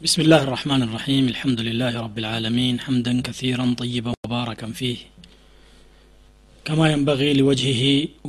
[0.00, 4.98] بسم الله الرحمن الرحيم الحمد لله رب العالمين حمدا كثيرا طيبا مباركا فيه
[6.66, 7.82] كما ينبغي لوجهه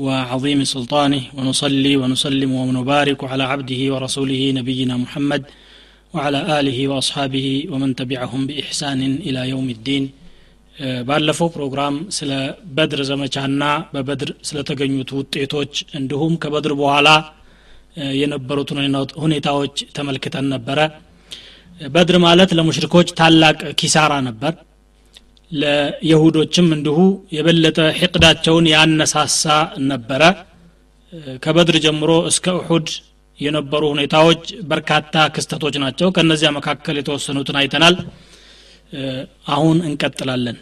[0.05, 5.43] وعظيم سلطانه ونصلي ونسلم ونبارك على عبده ورسوله نبينا محمد
[6.13, 10.05] وعلى آله وأصحابه ومن تبعهم بإحسان إلى يوم الدين
[11.07, 12.32] ባለፈው ፕሮግራም ስለ
[12.75, 13.63] በድር ዘመቻና
[13.93, 17.09] በበድር ስለተገኙት ውጤቶች እንዲሁም ከበድር በኋላ
[18.21, 18.79] የነበሩትን
[19.23, 20.79] ሁኔታዎች ተመልክተን ነበረ
[21.80, 24.52] በድር ማለት ለሙሽሪኮች ታላቅ ኪሳራ ነበር።
[25.50, 26.98] ለየሁዶችም እንዲሁ
[27.36, 29.44] የበለጠ ሕቅዳቸውን ያነሳሳ
[29.88, 30.22] ነበረ።
[31.44, 32.88] ከበድር ጀምሮ እስከ እሑድ
[33.38, 37.97] የነበሩ ሁኔታዎች በርካታ ክስተቶች ናቸው። ከእነዚያ መካከል የተወሰኑትን አይተናል።
[39.55, 40.58] አሁን እንቀጥላለን።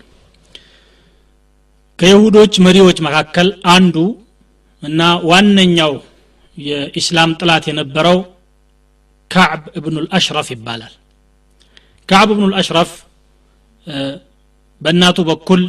[1.98, 3.96] ከይሁዶች መሪዎች መካከል አንዱ
[4.82, 5.00] እና
[5.30, 5.92] ዋነኛው
[6.59, 8.18] የኢስላም ጥላት የነበረው
[9.30, 10.95] ካዕብ እብኑ ልአሽረፍ ይባላል
[12.08, 12.90] ካዕብ እብኑ ልአሽረፍ
[14.80, 15.62] በእናቱ በኩል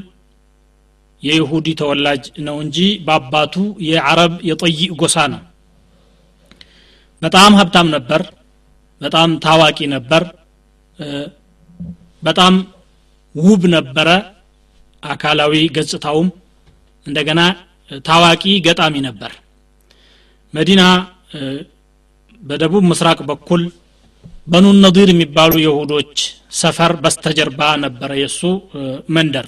[1.24, 3.56] የይሁዲ ተወላጅ ነው እንጂ በአባቱ
[3.88, 5.42] የአረብ የጠይእ ጎሳ ነው።
[7.22, 8.22] በጣም ሀብታም ነበር
[9.02, 10.24] በጣም ታዋቂ ነበር
[12.24, 12.54] በጣም
[13.36, 14.10] ውብ ነበረ
[15.04, 16.30] አካላዊ ገጽታውም
[17.06, 17.42] እንደገና
[18.06, 19.32] ታዋቂ ገጣሚ ነበር።
[20.54, 20.82] መዲና
[22.42, 23.62] በደቡብ ምስራቅ በኩል
[24.50, 26.14] በኑ ነዲር የሚባሉ የሁዶች
[26.60, 28.40] ሰፈር በስተጀርባ ነበረ የእሱ
[29.16, 29.48] መንደር።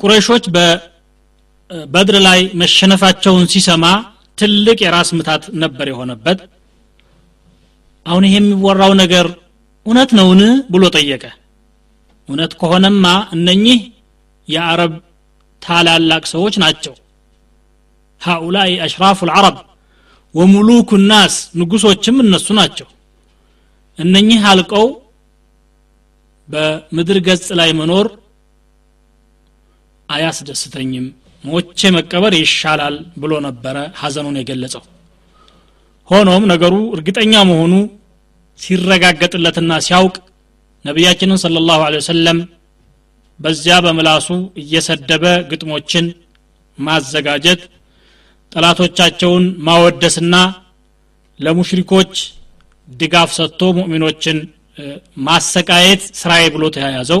[0.00, 3.84] ቁረይሾች በበድር ላይ መሸነፋቸውን ሲሰማ
[4.38, 6.38] ትልቅ የራስ ምታት ነበር የሆነበት።
[8.06, 9.26] አሁን ይሄ የሚወራው ነገር
[9.86, 10.40] እውነት ነውን?
[10.72, 11.24] ብሎ ጠየቀ።
[12.28, 13.04] እውነት ከሆነማ
[13.36, 13.78] እነኚህ
[14.48, 14.92] የአረብ
[15.62, 16.94] ታላላቅ ሰዎች ናቸው።
[18.20, 19.56] ሃኡላይ አሽራፉ ልዓረብ
[20.34, 22.88] ወሙሉኩ ናስ ንጉሶችም እነሱ ናቸው።
[23.98, 24.86] እነኚህ አልቀው
[26.48, 28.06] በምድር ገጽ ላይ መኖር
[30.08, 31.06] አያስደስተኝም።
[31.44, 34.82] ሞቼ መቀበር ይሻላል ብሎ ነበረ ሐዘኑን የገለጸው።
[36.08, 37.72] ሆኖም ነገሩ እርግጠኛ መሆኑ
[38.60, 40.16] ሲረጋገጥለትና ሲያውቅ
[40.84, 42.38] ነቢያችንን ስለ ላሁ ወሰለም
[43.40, 44.26] በዚያ በምላሱ
[44.62, 46.06] እየሰደበ ግጥሞችን
[46.78, 47.62] ማዘጋጀት
[48.54, 50.34] ጠላቶቻቸውን ማወደስና
[51.40, 52.12] ለሙሽሪኮች
[52.88, 54.38] ድጋፍ ሰጥቶ ሙእሚኖችን
[55.26, 57.20] ማሰቃየት ስራዬ ብሎ ተያያዘው።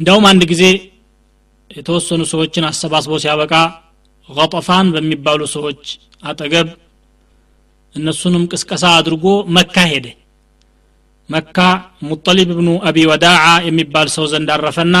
[0.00, 0.64] እንዲያውም አንድ ጊዜ
[1.70, 3.54] የተወሰኑ ሰዎችን አሰባስቦ ሲያበቃ
[4.28, 5.82] ገጠፋን በሚባሉ ሰዎች
[6.22, 6.68] አጠገብ
[7.94, 9.26] እነሱንም ቅስቀሳ አድርጎ
[9.56, 10.06] መካ ሄደ።
[11.30, 11.56] መካ
[12.08, 14.96] ሙጠሊብ ብኑ አቢ ወዳዓ የሚባል ሰው ዘንድ አረፈና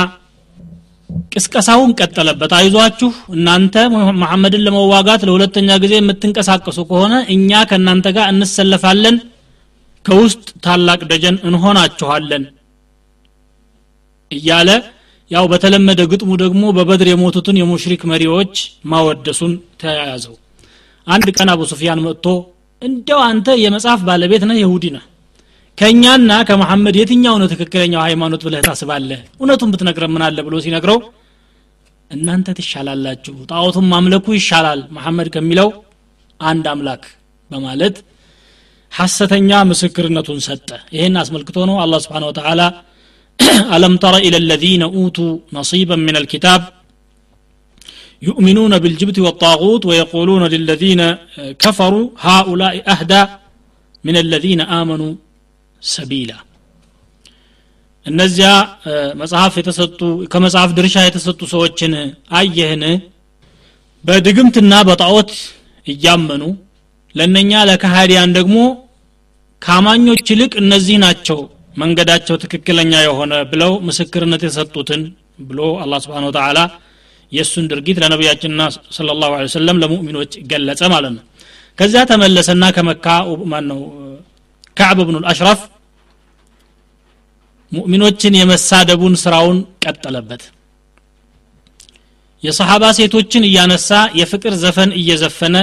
[1.32, 3.74] ቅስቀሳውን ቀጠለበት። አይዟችሁ እናንተ
[4.20, 9.16] መሐመድን ለመዋጋት ለሁለተኛ ጊዜ የምትንቀሳቀሱ ከሆነ እኛ ከእናንተ ጋር እንሰለፋለን
[10.04, 12.44] ከውስጥ ታላቅ ደጀን እንሆናችኋለን
[14.30, 14.70] እያለ
[15.30, 18.54] ያው በተለመደ ግጥሙ ደግሞ በበድር የሞቱትን የሙሽሪክ መሪዎች
[18.90, 20.36] ማወደሱን ተያያዘው።
[21.06, 22.26] አንድ ቀን አቡ ሱፊያን መጥቶ
[22.82, 25.04] እንደው አንተ የመጽሐፍ ባለቤት ነህ ይሁዲ ነህ
[25.78, 30.98] ከእኛና ከመሐመድ የትኛው ነው ትክክለኛው ሃይማኖት ብለህ ታስባለህ እውነቱን ብትነግረ ምናለ ብሎ ሲነግረው
[32.10, 35.68] እናንተ ትሻላላችሁ ጣዖቱን ማምለኩ ይሻላል መሐመድ ከሚለው
[36.40, 37.02] አንድ አምላክ
[37.50, 37.96] በማለት
[38.92, 42.62] ሐሰተኛ ምስክርነቱን ሰጠ ይህን አስመልክቶ ነው አላ ስብን ወተላ
[43.76, 46.62] ألم تر إلى الذين أوتوا نصيبا من الكتاب
[48.22, 51.00] يؤمنون بالجبت والطاغوت ويقولون للذين
[51.62, 53.22] كفروا هؤلاء أهدى
[54.04, 55.12] من الذين آمنوا
[55.82, 56.30] ሰቢላ።
[58.06, 58.48] እነዚያ
[59.20, 60.00] መጽሐፍ የተሰጡ
[60.32, 61.92] ከመጽሐፍ ድርሻ የተሰጡ ሰዎችን
[62.38, 62.84] አየህን?
[64.04, 65.30] በድግምትና በጣዖት
[65.86, 66.42] እያመኑ
[67.14, 68.56] ለእነኛ ለካሃዲያን ደግሞ
[69.62, 71.38] ከአማኞች ይልቅ እነዚህ ናቸው
[71.76, 75.02] መንገዳቸው ትክክለኛ የሆነ ብለው ምስክርነት የሰጡትን
[75.40, 76.58] ብሎ አላህ ስብሓን ወተላ
[77.32, 78.62] የእሱን ድርጊት ለነቢያችንና
[78.96, 81.24] ስለ ላሁ ሰለም ለሙእሚኖች ገለጸ ማለት ነው።
[81.78, 83.06] ከዚያ ተመለሰና ከመካ
[83.52, 83.80] ማን ነው
[84.78, 85.60] ካዕብ ብኑ አሽራፍ
[87.72, 90.42] ሙእሚኖችን የመሳደቡን ስራውን ቀጠለበት።
[92.42, 93.88] የሰሓባ ሴቶችን እያነሳ
[94.18, 95.56] የፍቅር ዘፈን እየዘፈነ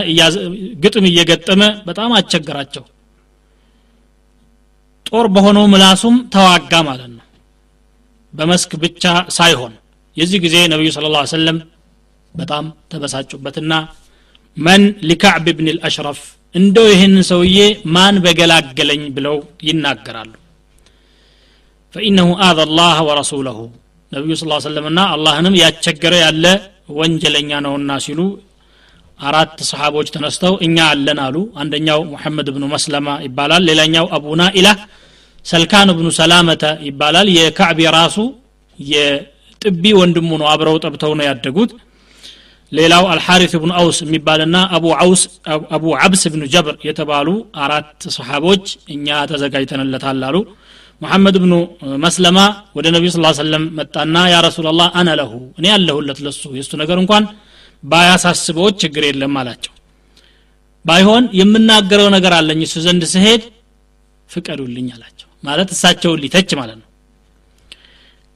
[0.83, 2.83] ግጥም እየገጠመ በጣም አስቸገራቸው።
[5.06, 7.23] ጦር በሆነው ምላሱም ተዋጋ ማለት ነው።
[8.33, 9.03] በመስክ ብቻ
[9.35, 9.73] ሳይሆን
[10.17, 11.57] የዚህ ጊዜ ነቢዩ ስለ ላ ሰለም
[12.33, 13.73] በጣም ተበሳጩበትና
[14.57, 16.19] መን ሊካዕብ ብን ልአሽረፍ
[16.55, 17.57] እንደው ይህን ሰውዬ
[17.95, 19.37] ማን በገላገለኝ ብለው
[19.67, 20.31] ይናገራሉ?
[21.93, 23.57] ፈኢነሁ አዘ ላህ ወረሱለሁ።
[24.11, 26.45] ነቢዩ ስ ሰለምና አላህንም ያስቸገረ ያለ
[26.97, 28.19] ወንጀለኛ ነውና ሲሉ
[29.19, 34.67] አራት ሰሓቦች ተነስተው እኛ አለን አሉ። አንደኛው ሙሐመድ ብኑ መስለማ ይባላል ሌላኛው አቡ ናኢላ
[35.45, 38.17] ሰልካን ብኑ ሰላመተ ይባላል። የካዕብ የራሱ
[38.79, 41.71] የጥቢ ወንድሙ ነው። አብረው ጠብተው ነው ያደጉት
[42.71, 45.21] ሌላው አልሐሪፍ ብኑ አውስ የሚባልና አቡ አውስ
[45.75, 47.27] አቡ አብስ ብኑ ጀብር የተባሉ
[47.65, 48.65] አራት ሰሓቦች
[48.95, 50.38] እኛ ተዘጋጅተንለታል አሉ።
[51.01, 51.53] ሙሐመድ ብኑ
[52.03, 52.38] መስለማ
[52.77, 57.23] ወደ ነቢዩ ስ ሰለም መጣና ያ ረሱላላህ አነ ለሁ እኔ ያለሁለት ለሱ የእሱ ነገር እንኳን
[57.83, 59.73] ባያሳስበዎች ችግር የለም አላቸው።
[60.85, 63.44] ባይሆን የምናገረው ነገር አለኝ እሱ ዘንድ ስሄድ
[64.29, 66.88] ፍቀዱልኝ አላቸው። ማለት እሳቸውን ሊተች ማለት ነው።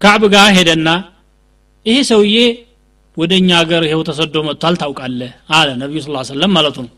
[0.02, 0.90] ካዕብ ጋር ሄደና
[1.86, 2.38] ይሄ ሰውዬ
[3.20, 6.92] ወደ እኛ ሀገር ይሄው ተሰዶ መጥቷል ታውቃለህ አለ ነቢዩ ስ ሰለም ማለቱ ነው።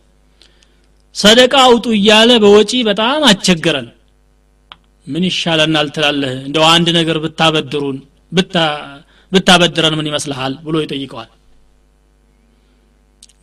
[1.16, 3.88] ሰደቃ አውጡ እያለ በወጪ በጣም አስቸገረን።
[5.08, 6.34] ምን ይሻለናል ትላለህ?
[6.48, 7.98] እንደው አንድ ነገር ብታበድሩን
[9.32, 10.54] ብታበድረን ምን ይመስልሃል?
[10.66, 11.30] ብሎ ይጠይቀዋል።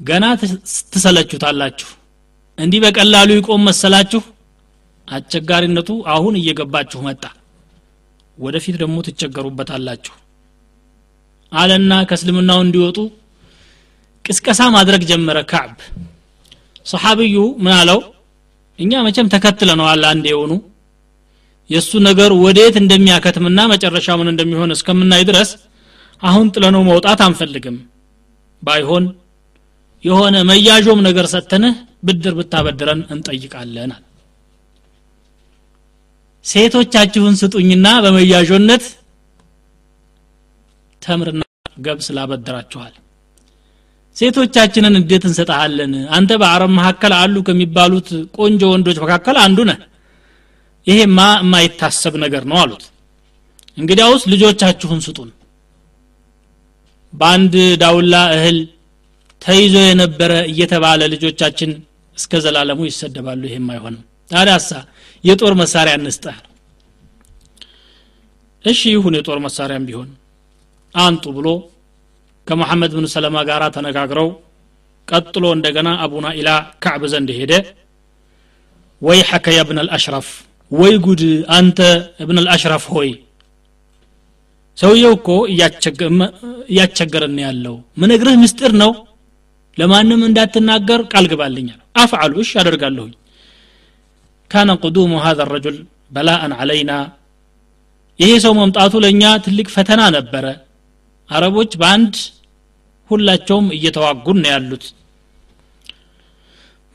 [0.01, 0.25] ገና
[0.93, 1.89] ትሰለቹታላችሁ።
[2.59, 4.23] እንዲህ በቀላሉ ይቆም መሰላችሁ?
[5.09, 7.25] አስቸጋሪነቱ አሁን እየገባችሁ መጣ።
[8.39, 10.15] ወደፊት ደግሞ ትቸገሩበታላችሁ
[11.53, 12.99] አለና ከእስልምናው እንዲወጡ
[14.25, 15.77] ቅስቀሳ ማድረግ ጀመረ ካዕብ።
[16.87, 17.35] ሰሓብዩ
[17.65, 18.01] ምን አለው?
[18.79, 20.53] እኛ መቼም ተከትለነዋል አንድ የሆኑ።
[21.71, 25.51] የእሱ ነገር ወዴት እንደሚያከትምና መጨረሻ ምን እንደሚሆን እስከምናይ ድረስ
[26.23, 27.77] አሁን ጥለነው መውጣት አንፈልግም።
[28.63, 29.05] ባይሆን
[30.05, 31.75] የሆነ መያዦም ነገር ሰጥተንህ
[32.07, 34.05] ብድር ብታበድረን እንጠይቃለን አለ።
[36.45, 38.85] ሴቶቻችሁን ስጡኝና በመያዦነት
[41.09, 41.43] ተምርና
[41.81, 42.95] ገብስ ላበድራችኋል
[44.17, 48.09] ሴቶቻችንን እንዴት እንሰጠሃለን አንተ በአረብ መካከል አሉ ከሚባሉት
[48.39, 49.81] ቆንጆ ወንዶች መካከል አንዱ ነህ።
[50.87, 52.85] ይሄማ የማይታሰብ ነገር ነው አሉት።
[53.79, 55.31] እንግዲያውስ ልጆቻችሁን ስጡን።
[57.13, 58.59] በአንድ ዳውላ እህል
[59.43, 61.71] ተይዞ የነበረ እየተባለ ልጆቻችን
[62.19, 64.71] እስከ ዘላለሙ ይሰደባሉ። ይሄም አይሆንም። ታዲያሳ
[65.25, 66.39] የጦር መሳሪያ እንስጠህ
[68.65, 70.09] እሺ ይሁን የጦር መሳሪያም ቢሆን
[70.95, 71.49] አንጡ ብሎ
[72.47, 74.29] ከመሐመድ ብን ሰለማ ጋር ተነጋግረው
[75.09, 76.51] ቀጥሎ እንደገና አቡና ኢላ
[76.85, 77.53] ካዕብ ዘንድ ሄደ።
[79.03, 79.79] ወይ ሐከ ያ ብን
[80.71, 81.23] ወይ ጉድ
[81.57, 81.79] አንተ
[82.23, 83.11] እብን አልአሽረፍ ሆይ።
[84.79, 85.29] ሰውየው እኮ
[86.71, 88.91] እያቸገረን ያለው። ምነግርህ ምስጢር ነው?
[89.77, 93.15] ለማንም እንዳትናገር ቃል ግባልኛል አፍዓሉ እሽ አደርጋለሁኝ።
[94.51, 95.77] ካነ ቁዱሙ ሀذ ረጁል
[96.13, 96.93] በላአን አለይና
[98.19, 100.45] ይሄ ሰው መምጣቱ ለእኛ ትልቅ ፈተና ነበረ።
[101.31, 102.15] አረቦች በአንድ
[103.11, 104.85] ሁላቸውም እየተዋጉን ነው ያሉት።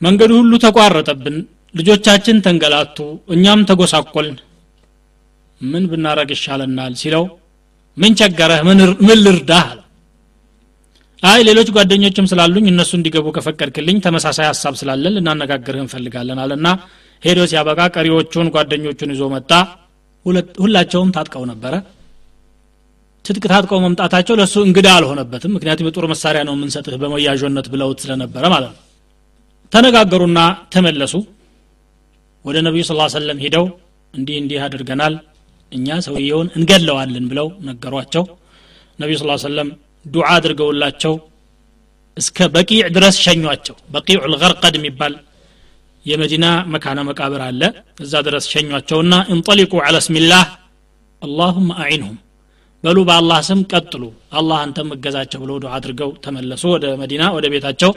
[0.00, 1.36] መንገዱ ሁሉ ተቋረጠብን።
[1.74, 2.96] ልጆቻችን ተንገላቱ
[3.34, 4.36] እኛም ተጎሳቆልን።
[5.60, 7.24] ምን ብናረግ ይሻለናል ሲለው
[7.96, 8.60] ምን ቸገረህ?
[9.02, 9.66] ምን ልርዳህ?
[11.22, 16.66] አይ ሌሎች ጓደኞችም ስላሉኝ እነሱ እንዲገቡ ከፈቀድክልኝ ተመሳሳይ ሀሳብ ስላለን ልናነጋግርህ እንፈልጋለን አለና
[17.22, 19.50] ሄዶ ሲያበቃ ቀሪዎቹን ጓደኞቹን ይዞ መጣ።
[20.62, 21.74] ሁላቸውም ታጥቀው ነበረ
[23.24, 28.72] ትጥቅ ታጥቀው መምጣታቸው ለእሱ እንግዳ አልሆነበትም። ምክንያቱም የጦር መሳሪያ ነው የምንሰጥህ በመያዦነት ብለውት ስለነበረ ማለት
[28.72, 28.80] ነው።
[29.72, 30.40] ተነጋገሩና
[30.74, 31.14] ተመለሱ።
[32.44, 33.64] ወደ ነቢዩ ስ ሰለም ሂደው
[34.14, 35.14] እንዲህ እንዲህ አድርገናል
[35.72, 38.24] እኛ ሰውየውን እንገለዋለን ብለው ነገሯቸው።
[38.98, 39.68] ነቢዩ ስ ሰለም
[40.06, 41.14] ዱዓ አድርገውላቸው
[42.16, 45.14] እስከ በቂዕ ድረስ ሸኟቸው። በቂዑ ልገርቀድ የሚባል
[46.06, 47.62] የመዲና መካነ መቃብር አለ።
[48.04, 50.44] እዛ ድረስ ሸኟቸውና እንጠሊቁ አላ ስሚላህ
[51.22, 52.16] አላሁመ አዒንሁም
[52.84, 54.02] በሉ በአላህ ስም ቀጥሉ።
[54.38, 57.92] አላህ አንተም እገዛቸው ብለው ዱዓ አድርገው ተመለሱ ወደ መዲና ወደ ቤታቸው።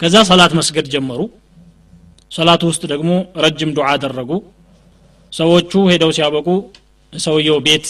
[0.00, 1.20] ከዛ ሰላት መስገድ ጀመሩ።
[2.32, 3.10] ሰላቱ ውስጥ ደግሞ
[3.44, 4.30] ረጅም ዱዓ አደረጉ።
[5.32, 6.48] ሰዎቹ ሄደው ሲያበቁ
[7.12, 7.86] ሰውየው ቤት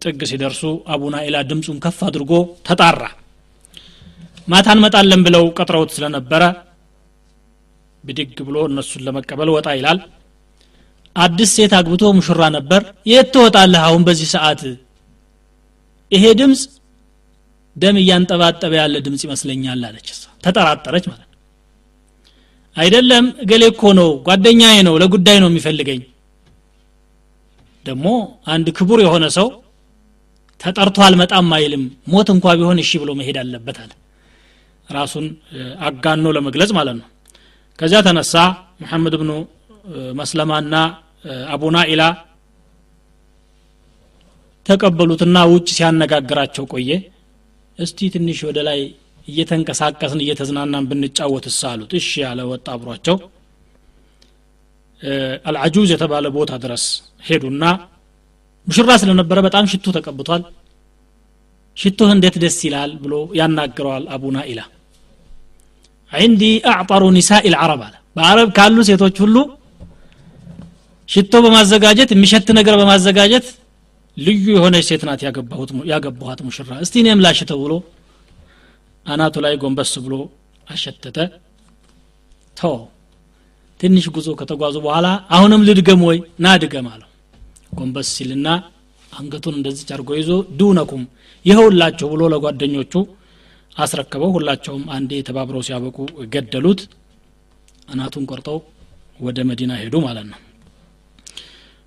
[0.00, 0.62] ጥግ ሲደርሱ
[0.92, 2.32] አቡና ኢላ ድምፁን ከፍ አድርጎ
[2.66, 3.02] ተጣራ።
[4.48, 6.42] ማታ እንመጣለን ብለው ቀጥረውት ስለነበረ
[8.04, 9.98] ብድግ ብሎ እነሱን ለመቀበል ወጣ ይላል
[11.16, 14.60] አዲስ ሴት አግብቶ ሙሽራ ነበር። የት ትወጣለህ አሁን በዚህ ሰዓት?
[16.12, 16.60] ይሄ ድምፅ
[17.76, 20.08] ደም እያንጠባጠበ ያለ ድምፅ ይመስለኛል አለች
[20.44, 21.28] ተጠራጠረች ማለት
[22.76, 26.00] አይደለም እገሌ እኮ ነው ጓደኛዬ ነው ለጉዳይ ነው የሚፈልገኝ።
[27.84, 28.06] ደግሞ
[28.46, 29.48] አንድ ክቡር የሆነ ሰው
[30.60, 33.90] ተጠርቶ አልመጣም አይልም ሞት እንኳ ቢሆን እሺ ብሎ መሄድ አለበት አለ።
[34.88, 35.26] ራሱን
[35.86, 37.08] አጋኖ ለመግለጽ ማለት ነው።
[37.78, 38.34] ከዚያ ተነሳ
[38.82, 39.30] ሙሐመድ ብኑ
[40.19, 40.73] መስለማና
[41.53, 42.03] አቡና ኢላ
[44.65, 46.91] ተቀበሉትና ውጭ ሲያነጋግራቸው ቆየ
[47.79, 48.79] እስቲ ትንሽ ወደ ላይ
[49.27, 53.17] እየተንቀሳቀስን እየተዝናናን ብንጫወት አሉት እሺ ያለ ወጣ አብሯቸው
[55.49, 56.85] አልዓጁዝ የተባለ ቦታ ድረስ
[57.27, 57.63] ሄዱና
[58.67, 60.43] ሙሽራ ስለነበረ በጣም ሽቱ ተቀብቷል
[61.77, 64.61] ሽቱህ እንዴት ደስ ይላል ብሎ ያናግረዋል አቡና ኢላ
[66.11, 69.35] عندي أعطر نساء العرب አለ በአረብ ካሉ ሴቶች ሁሉ
[71.08, 73.46] ሽቶ በማዘጋጀት የሚሸት ነገር በማዘጋጀት
[74.16, 75.20] ልዩ የሆነች ሴት ናት
[75.92, 77.74] ያገባኋት ሙሽራ። እስቲ እኔም ላሽተው ብሎ
[79.06, 80.14] አናቱ ላይ ጎንበስ ብሎ
[80.66, 81.16] አሸተተ።
[82.56, 82.70] ቶ
[83.80, 85.06] ትንሽ ጉዞ ከተጓዙ በኋላ
[85.36, 86.18] አሁንም ልድገም ወይ?
[86.40, 87.08] ና ድገም አለው።
[87.72, 88.48] ጎንበስ ሲልና
[89.12, 91.02] አንገቱን እንደዚህ ጨርጎ ይዞ ዱነኩም
[91.44, 92.94] ይኸውላችሁ ብሎ ለጓደኞቹ
[93.76, 95.98] አስረከበው። ሁላቸውም አንዴ ተባብረው ሲያበቁ
[96.34, 96.80] ገደሉት።
[97.88, 98.58] አናቱን ቆርጠው
[99.20, 100.38] ወደ መዲና ሄዱ ማለት ነው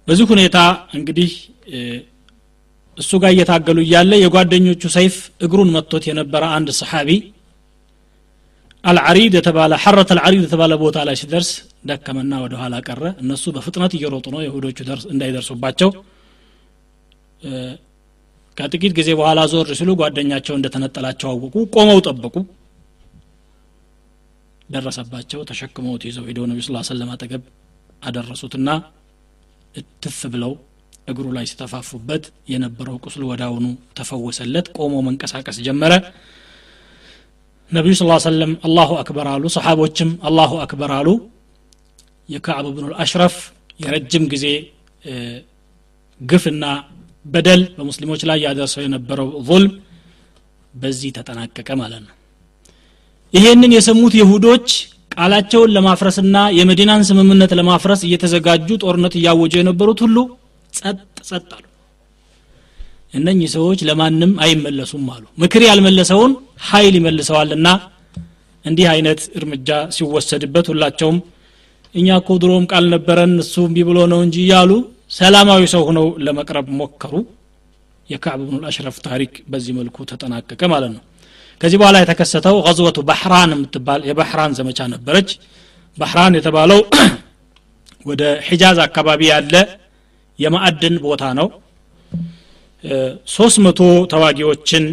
[0.07, 0.57] በዚህ ሁኔታ
[0.97, 1.31] እንግዲህ
[2.97, 7.09] እሱ ጋር እየታገሉ እያለ የጓደኞቹ ሰይፍ እግሩን መጥቶት የነበረ አንድ ሰሓቢ
[8.83, 11.49] አልዓሪድ የተባለ ሐረት አልዓሪድ የተባለ ቦታ ላይ ሲደርስ
[11.89, 14.77] ደከመና ወደ ኋላ ቀረ። እነሱ በፍጥነት እየሮጡ ነው የሁዶቹ
[15.13, 15.89] እንዳይደርሱባቸው።
[18.57, 22.35] ከጥቂት ጊዜ በኋላ ዞር ሲሉ ጓደኛቸው እንደተነጠላቸው አወቁ። ቆመው ጠበቁ።
[24.69, 27.43] ደረሰባቸው። ተሸክመውት ይዘው ሄደው ነቢ ስ ሰለም አጠገብ
[28.01, 28.69] አደረሱትና
[29.75, 30.53] እትፍ ብለው
[31.07, 33.65] እግሩ ላይ ሲተፋፉበት የነበረው ቁስሉ ወዳውኑ
[33.97, 35.93] ተፈወሰለት። ቆሞ መንቀሳቀስ ጀመረ።
[37.71, 41.07] ነቢዩ ስ ሰለም አላሁ አክበር አሉ ሰሓቦችም አላሁ አክበር አሉ።
[42.29, 43.35] የካዕብ ብኑ አሽረፍ
[43.79, 44.45] የረጅም ጊዜ
[46.21, 46.65] ግፍና
[47.25, 49.73] በደል በሙስሊሞች ላይ ያደርሰው የነበረው ظልም
[50.73, 52.13] በዚህ ተጠናቀቀ ማለት ነው።
[53.33, 54.67] ይሄንን የሰሙት ይሁዶች
[55.17, 60.17] ቃላቸውን ለማፍረስና የመዲናን ስምምነት ለማፍረስ እየተዘጋጁ ጦርነት እያወጁ የነበሩት ሁሉ
[60.73, 60.97] ጸጥ
[61.29, 61.63] ጸጥ አሉ።
[63.13, 66.31] እነኚህ ሰዎች ለማንም አይመለሱም አሉ። ምክር ያልመለሰውን
[66.69, 67.67] ኃይል ይመልሰዋልና
[68.65, 71.17] እንዲህ አይነት እርምጃ ሲወሰድበት ሁላቸውም
[71.95, 74.71] እኛ እኮ ድሮም ቃል ነበረን እሱ እምቢ ብሎ ነው እንጂ እያሉ
[75.17, 77.13] ሰላማዊ ሰው ሆነው ለመቅረብ ሞከሩ።
[78.09, 81.03] የካዕብ ብኑ አሽረፍ ታሪክ በዚህ መልኩ ተጠናቀቀ ማለት ነው
[81.61, 85.29] ከዚህ በኋላ የተከሰተው ገዝወቱ ባህራን የምትባል የባህራን ዘመቻ ነበረች።
[85.97, 86.79] ባህራን የተባለው
[88.09, 89.53] ወደ ሒጃዝ አካባቢ ያለ
[90.39, 91.47] የማዕድን ቦታ ነው።
[93.35, 93.79] ሶስት መቶ
[94.11, 94.83] ተዋጊዎችን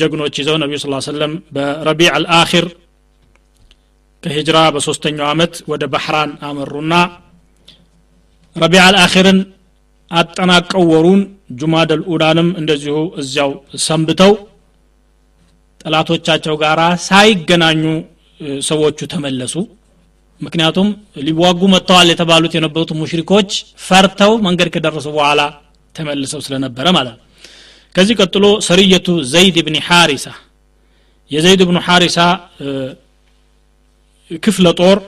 [0.00, 2.66] ጀግኖች ይዘው ነቢዩ ስ ሰለም በረቢዕ አልአኪር
[4.22, 6.94] ከሂጅራ በሶስተኛው አመት ወደ ባህራን አመሩና
[8.56, 9.38] ረቢዕ አልአኪርን
[10.10, 11.20] አጠናቀው ወሩን
[11.60, 13.50] ጁማድ አልኡላንም እንደዚሁ እዚያው
[13.86, 14.32] ሰንብተው
[15.80, 17.82] ጠላቶቻቸው ጋር ሳይገናኙ
[18.62, 19.54] ሰዎቹ ተመለሱ።
[20.40, 20.88] ምክንያቱም
[21.26, 23.50] ሊዋጉ መጥተዋል የተባሉት የነበሩት ሙሽሪኮች
[23.86, 25.40] ፈርተው መንገድ ከደረሱ በኋላ
[25.94, 27.24] ተመልሰው ስለነበረ ማለት ነው።
[27.94, 30.26] ከዚህ ቀጥሎ ሰሪየቱ ዘይድ ብኒ ሓሪሳ።
[31.30, 32.18] የዘይድ ብኑ ሓሪሳ
[34.42, 34.98] ክፍለ ጦር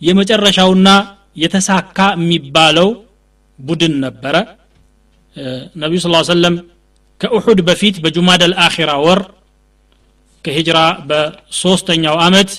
[0.00, 0.88] የመጨረሻውና
[1.36, 2.88] የተሳካ የሚባለው
[3.58, 4.36] ቡድን ነበረ።
[5.82, 6.54] ነቢዩ ስ ሰለም
[7.20, 9.20] ከኡሑድ በፊት በጁማድ አልአኺራ ወር
[10.44, 12.50] ከሂጅራ በሶስተኛው አመት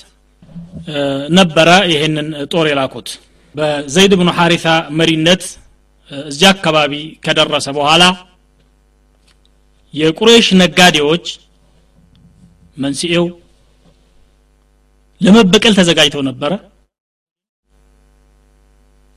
[1.38, 3.08] ነበረ ይህንን ጦር የላኩት።
[3.54, 4.66] በዘይድ ብኑ ሐሪታ
[4.98, 5.42] መሪነት
[6.26, 6.92] እዚያ አካባቢ
[7.24, 8.02] ከደረሰ በኋላ
[9.94, 11.26] የቁሬሽ ነጋዴዎች
[12.76, 13.24] መንስኤው
[15.20, 16.52] ለመበቀል ተዘጋጅተው ነበረ።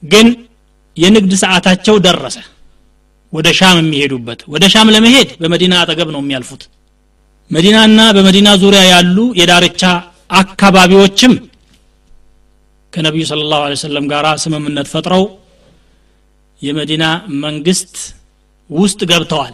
[0.04, 0.28] ግን
[0.98, 2.38] የንግድ ሰዓታቸው ደረሰ
[3.34, 6.64] ወደ ሻም የሚሄዱበት ወደ ሻም ለመሄድ በመዲና አጠገብ ነው የሚያልፉት።
[7.52, 9.84] መዲናና በመዲና ዙሪያ ያሉ የዳርቻ
[10.42, 11.34] አካባቢዎችም
[12.94, 15.24] ከነቢዩ ስለ ላሁ ሰለም ጋር ስምምነት ፈጥረው
[16.62, 17.04] የመዲና
[17.44, 17.94] መንግስት
[18.70, 19.54] ውስጥ ገብተዋል።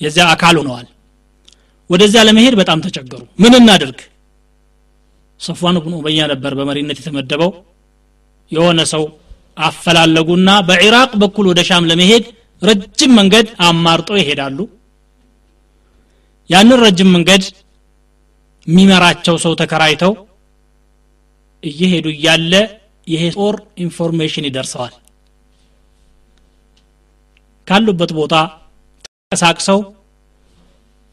[0.00, 0.86] የዚያ አካል ሆነዋል።
[1.90, 3.98] ወደዚያ ለመሄድ በጣም ተቸገሩ። ምን እናድርግ?
[5.40, 7.50] ሰፏን ብኑ ኡመያ ነበር በመሪነት የተመደበው።
[8.52, 9.02] የሆነ ሰው
[9.58, 12.24] አፈላለጉና በኢራቅ በኩል ወደ ሻም ለመሄድ
[12.64, 14.58] ረጅም መንገድ አማርጠው ይሄዳሉ።
[16.50, 17.42] ያንን ረጅም መንገድ
[18.66, 20.12] የሚመራቸው ሰው ተከራይተው
[21.62, 22.52] እየሄዱ እያለ
[23.06, 23.54] ይሄ ጦር
[23.84, 24.94] information ይደርሰዋል።
[27.66, 28.34] ካሉበት ቦታ
[29.04, 29.80] ተንቀሳቅሰው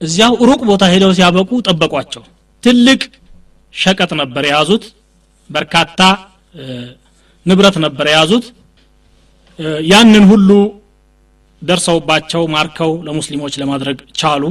[0.01, 2.23] እዚያው ሩቅ ቦታ ሄደው ሲያበቁ ጠበቋቸው።
[2.63, 3.01] ትልቅ
[3.73, 4.83] ሸቀጥ ነበር የያዙት።
[5.49, 5.99] በርካታ
[7.45, 8.45] ንብረት ነበር የያዙት።
[9.91, 10.49] ያንን ሁሉ
[11.61, 14.43] ደርሰውባቸው ማርከው ለሙስሊሞች ለማድረግ ቻሉ።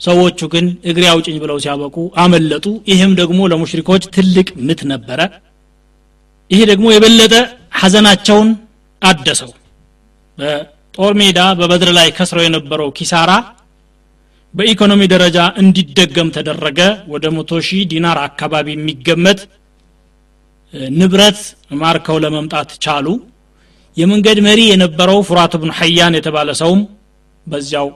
[0.00, 5.20] ሰዎቹ ግን እግሬ አውጭኝ ብለው ሲያበቁ አመለጡ። ይህም ደግሞ ለሙሽሪኮች ትልቅ ምት ነበረ።
[6.50, 7.34] ይሄ ደግሞ የበለጠ
[7.80, 8.50] ሐዘናቸውን
[9.02, 9.50] አደሰው።
[10.38, 13.30] በጦር ሜዳ በበድር ላይ ከስረው የነበረው ኪሳራ
[14.54, 16.78] በኢኮኖሚ ደረጃ እንዲደገም ተደረገ።
[17.12, 19.40] ወደ መቶ ሺህ ዲናር አካባቢ የሚገመት
[20.94, 21.40] ንብረት
[21.80, 23.06] ማርከው ለመምጣት ቻሉ
[23.98, 26.80] የመንገድ መሪ የነበረው ፉራት ብኑ ሐያን የተባለ ሰውም
[27.46, 27.88] በዚያው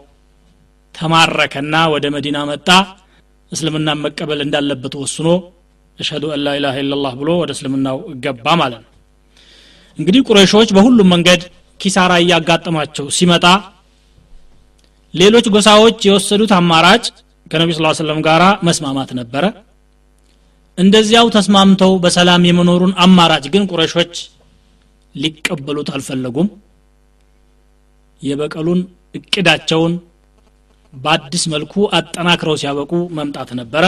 [0.95, 2.69] ተማረከና ወደ መዲና መጣ።
[3.53, 5.29] እስልምና መቀበል እንዳለበት ወስኖ
[5.99, 8.91] አሽሀዱ አን ላኢላሃ ኢላላህ ብሎ ወደ እስልምናው ገባ ማለት ነው።
[9.99, 11.43] እንግዲህ ቁረይሾች በሁሉም መንገድ
[11.81, 13.45] ኪሳራ እያጋጠማቸው ሲመጣ
[15.15, 17.05] ሌሎች ጎሳዎች የወሰዱት አማራጭ
[17.47, 19.45] ከነቢ ስ ሰለም ጋር መስማማት ነበረ።
[20.79, 24.15] እንደዚያው ተስማምተው በሰላም የመኖሩን አማራጭ ግን ቁረሾች
[25.15, 26.49] ሊቀበሉት አልፈለጉም።
[28.21, 28.81] የበቀሉን
[29.15, 29.95] እቅዳቸውን
[30.93, 33.85] በአዲስ መልኩ አጠናክረው ሲያበቁ መምጣት ነበረ።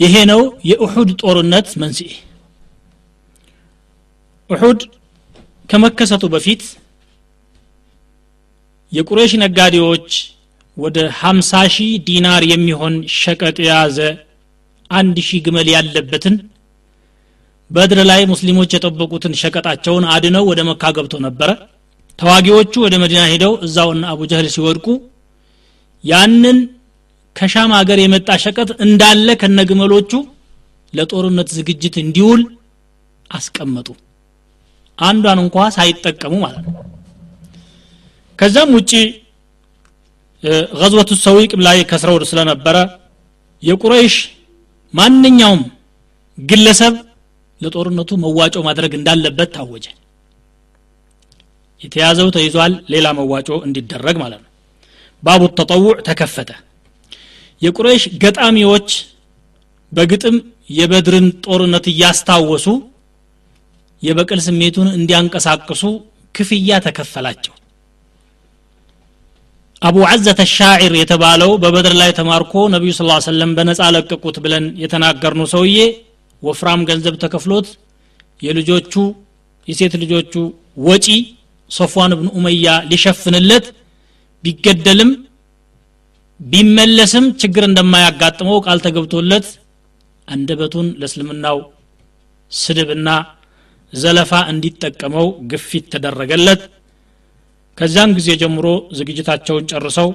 [0.00, 0.40] ይሄ ነው
[0.70, 2.10] የኡሑድ ጦርነት መንስኤ።
[4.50, 4.80] ኡሑድ
[5.68, 6.62] ከመከሰቱ በፊት
[8.92, 10.10] የቁሬሽ ነጋዴዎች
[10.76, 13.98] ወደ 50 ሺህ ዲናር የሚሆን ሸቀጥ የያዘ
[14.90, 16.34] አንድ ሺህ ግመል ያለበትን
[17.70, 21.50] በድር ላይ ሙስሊሞች የጠበቁትን ሸቀጣቸውን አድነው ወደ መካ ገብቶ ነበረ።
[22.18, 24.86] ተዋጊዎቹ ወደ መዲና ሄደው እዛው እነ አቡ ጀህል ሲወድቁ
[26.04, 26.58] ያንን
[27.36, 30.12] ከሻም ሀገር የመጣ ሸቀጥ እንዳለ ከነግመሎቹ
[30.92, 32.42] ለጦርነት ዝግጅት እንዲውል
[33.30, 33.88] አስቀመጡ።
[34.98, 36.74] አንዷን እንኳ ሳይጠቀሙ ማለት ነው።
[38.38, 38.92] ከዛም ውጪ
[40.74, 42.76] ገዝወቱ ሰዊቅ ላይ ከስረው ስለነበረ
[43.62, 44.16] የቁረይሽ
[44.94, 45.62] ማንኛውም
[46.38, 46.94] ግለሰብ
[47.60, 49.86] ለጦርነቱ መዋጮ ማድረግ እንዳለበት ታወጀ።
[51.80, 54.50] የተያዘው ተይዟል ሌላ መዋጮ እንዲደረግ ማለት ነው።
[55.22, 56.50] ባቡ ተጠውዕ ተከፈተ።
[57.62, 58.88] የቁረይሽ ገጣሚዎች
[59.92, 60.36] በግጥም
[60.70, 62.66] የበድርን ጦርነት እያስታወሱ
[64.02, 65.82] የበቀል ስሜቱን እንዲያንቀሳቅሱ
[66.34, 67.54] ክፍያ ተከፈላቸው።
[69.82, 75.78] አቡ ዐዘተ ሻዒር የተባለው በበድር ላይ ተማርኮ ነቢዩ ስ ሰለም በነፃ ለቀቁት ብለን የተናገርነው ሰውዬ
[76.46, 77.68] ወፍራም ገንዘብ ተከፍሎት
[78.40, 78.94] የልጆቹ
[79.68, 80.32] የሴት ልጆቹ
[80.86, 81.06] ወጪ
[81.70, 83.66] ሶፏን ብን ኡመያ ሊሸፍንለት
[84.44, 85.10] ቢገደልም
[86.40, 89.46] ቢመለስም ችግር እንደማያጋጥመው ቃል ተገብቶለት
[90.28, 91.58] አንደበቱን ለእስልምናው
[92.52, 93.08] ስድብና
[93.92, 96.62] ዘለፋ እንዲጠቀመው ግፊት ተደረገለት።
[97.78, 98.66] ከዚያን ጊዜ ጀምሮ
[98.98, 100.10] ዝግጅታቸውን ጨርሰው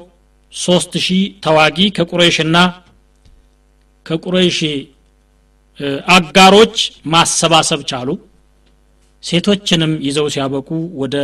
[0.54, 2.58] ሶስት ሺህ ተዋጊ ከቁረይሽና
[4.06, 4.60] ከቁረይሽ
[6.16, 6.76] አጋሮች
[7.12, 8.10] ማሰባሰብ ቻሉ።
[9.24, 10.70] ሴቶችንም ይዘው ሲያበቁ
[11.02, 11.16] ወደ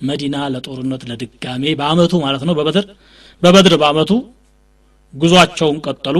[0.00, 2.86] መዲና ለጦርነት ለድጋሜ በአመቱ ማለት ነው በበድር
[3.42, 4.10] በበድር በአመቱ
[5.14, 6.16] ጉዟቸውን ቀጠሉ።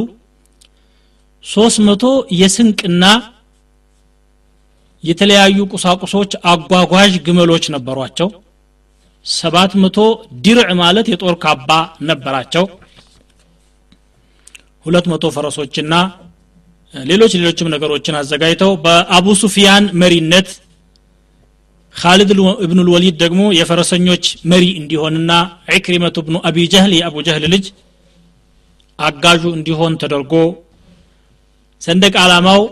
[1.44, 2.04] ሶስት መቶ
[2.40, 3.04] የስንቅና
[5.04, 8.28] የተለያዩ ቁሳቁሶች አጓጓዥ ግመሎች ነበሯቸው።
[9.26, 9.98] ሰባት መቶ
[10.44, 11.70] ድርዕ ማለት የጦር ካባ
[12.08, 12.64] ነበራቸው።
[14.86, 15.94] ሁለት መቶ ፈረሶችና
[16.94, 20.48] ሌሎች ሌሎችም ነገሮችን አዘጋጅተው በአቡ ሱፊያን መሪነት
[21.96, 22.30] ካሊድ
[22.64, 25.32] እብኑ ልወሊድ ደግሞ የፈረሰኞች መሪ እንዲሆንና
[25.76, 27.64] ዕክሪመቱ ብኑ አቢ ጀህል የአቡ ጀህል ልጅ
[28.98, 30.32] አጋዡ እንዲሆን ተደርጎ
[31.82, 32.62] ሰንደቅ ዓላማው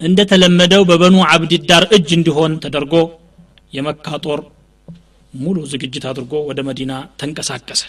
[0.00, 2.94] እንደተለመደው በበኑ አብድዳር እጅ እንዲሆን ተደርጎ
[3.76, 4.40] የመካ ጦር
[5.34, 7.82] ሙሉ ዝግጅት አድርጎ ወደ መዲና ተንቀሳቀሰ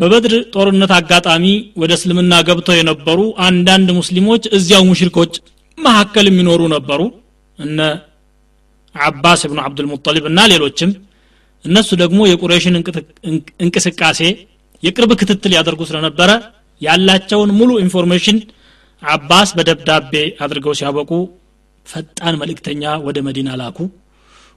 [0.00, 1.44] በበድር ጦርነት አጋጣሚ
[1.80, 5.32] ወደ እስልምና ገብተው የነበሩ አንዳንድ ሙስሊሞች እዚያው ሙሽሪኮች
[5.78, 7.00] መካከል የሚኖሩ ነበሩ።
[7.58, 7.78] እነ
[8.94, 10.90] አባስ ብኑ አብዱልሙጠሊብ እና ሌሎችም።
[11.64, 12.76] እነሱ ደግሞ የቁረይሽን
[13.64, 14.20] እንቅስቃሴ
[14.82, 16.30] የቅርብ ክትትል ያደርጉ ስለነበረ
[16.80, 18.38] ያላቸውን ሙሉ information
[19.02, 20.12] አባስ በደብዳቤ
[20.44, 21.10] አድርገው ሲያበቁ
[21.86, 23.78] ፈጣን መልእክተኛ ወደ መዲና ላኩ።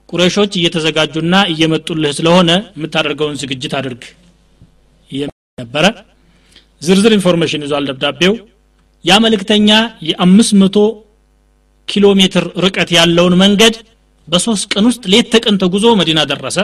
[0.10, 4.04] ቁረሾች እየተዘጋጁና እየመጡልህ ስለሆነ የምታደርገውን ዝግጅት አድርግ
[5.58, 5.86] ነበረ።
[6.82, 8.34] ዝርዝር information ይዟል ደብዳቤው።
[9.06, 9.70] ያ መልእክተኛ
[10.08, 10.78] የአምስት መቶ
[11.88, 13.76] ኪሎ ሜትር ርቀት ያለውን መንገድ
[14.28, 16.58] በሶስት ቀን ውስጥ ሌት ተቀን ተጉዞ መዲና ደረሰ።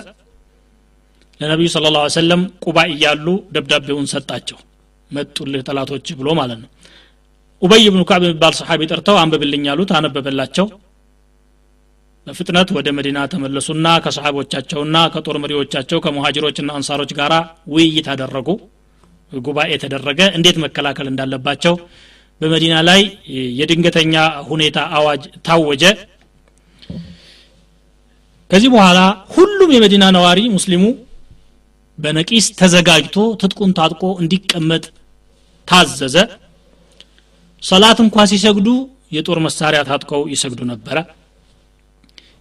[1.41, 3.25] ለነቢዩ صلى الله عليه وسلم ቁባ እያሉ
[3.55, 4.57] ደብዳቤውን ሰጣቸው።
[5.11, 6.69] መጡልህ ጠላቶች ብሎ ማለት ነው።
[7.61, 10.67] ኡበይ ብኑ ካዕብ የሚባል ሰሓቢ ጠርተው አንብብልኝ አሉት አነበበላቸው።
[12.27, 17.33] በፍጥነት ወደ መዲና ተመለሱና ከሰሓቦቻቸውና ከጦር መሪዎቻቸው ከሙሃጅሮችና አንሳሮች ጋር
[17.73, 18.49] ውይይት አደረጉ
[19.31, 21.75] ጉባኤ ተደረገ እንዴት መከላከል እንዳለባቸው
[22.41, 23.01] በመዲና ላይ
[23.59, 24.13] የድንገተኛ
[24.49, 25.83] ሁኔታ አዋጅ ታወጀ።
[28.51, 28.99] ከዚህ በኋላ
[29.35, 30.83] ሁሉም የመዲና ነዋሪ ሙስሊሙ
[31.97, 34.83] በነቂስ ተዘጋጅቶ ትጥቁን ታጥቆ እንዲቀመጥ
[35.67, 36.15] ታዘዘ።
[37.63, 38.67] ሰላት እንኳ ሲሰግዱ
[39.15, 40.97] የጦር መሳሪያ ታጥቀው ይሰግዱ ነበረ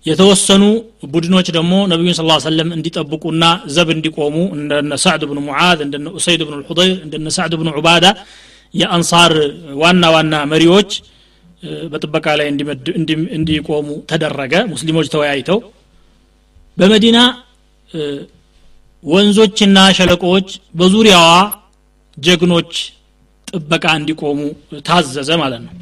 [0.04, 0.64] የተወሰኑ
[1.12, 3.44] ቡድኖች ደግሞ ነቢዩን ስ ሰለም እንዲጠብቁና
[3.76, 8.06] ዘብ እንዲቆሙ እንደነ ሳዕድ ብኑ ሙዓዝ እንደነ ኡሰይድ ብኑ ልሑደይር እንደነ ሳዕድ ብኑ ዑባዳ
[8.74, 9.32] የአንሳር
[9.82, 10.90] ዋና ዋና መሪዎች
[11.92, 12.46] በጥበቃ ላይ
[13.36, 15.58] እንዲቆሙ ተደረገ። ሙስሊሞች ተወያይተው
[16.76, 17.18] በመዲና
[19.02, 21.26] ወንዞችና ሸለቆዎች በዙሪያዋ
[22.16, 22.72] ጀግኖች
[23.48, 24.38] ጥበቃ እንዲቆሙ
[24.88, 25.74] ታዘዘ ማለት ነው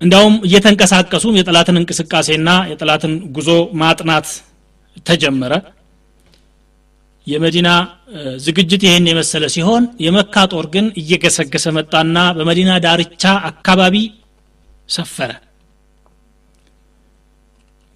[0.00, 3.50] እንዲያውም እየተንቀሳቀሱም የጠላትን እንቅስቃሴና የጠላትን ጉዞ
[3.82, 4.26] ማጥናት
[5.06, 5.52] ተጀመረ።
[7.26, 7.68] የመዲና
[8.44, 13.96] ዝግጅት ይህን የመሰለ ሲሆን የመካ ጦር ግን እየገሰገሰ መጣና በመዲና ዳርቻ አካባቢ
[14.88, 15.32] ሰፈረ።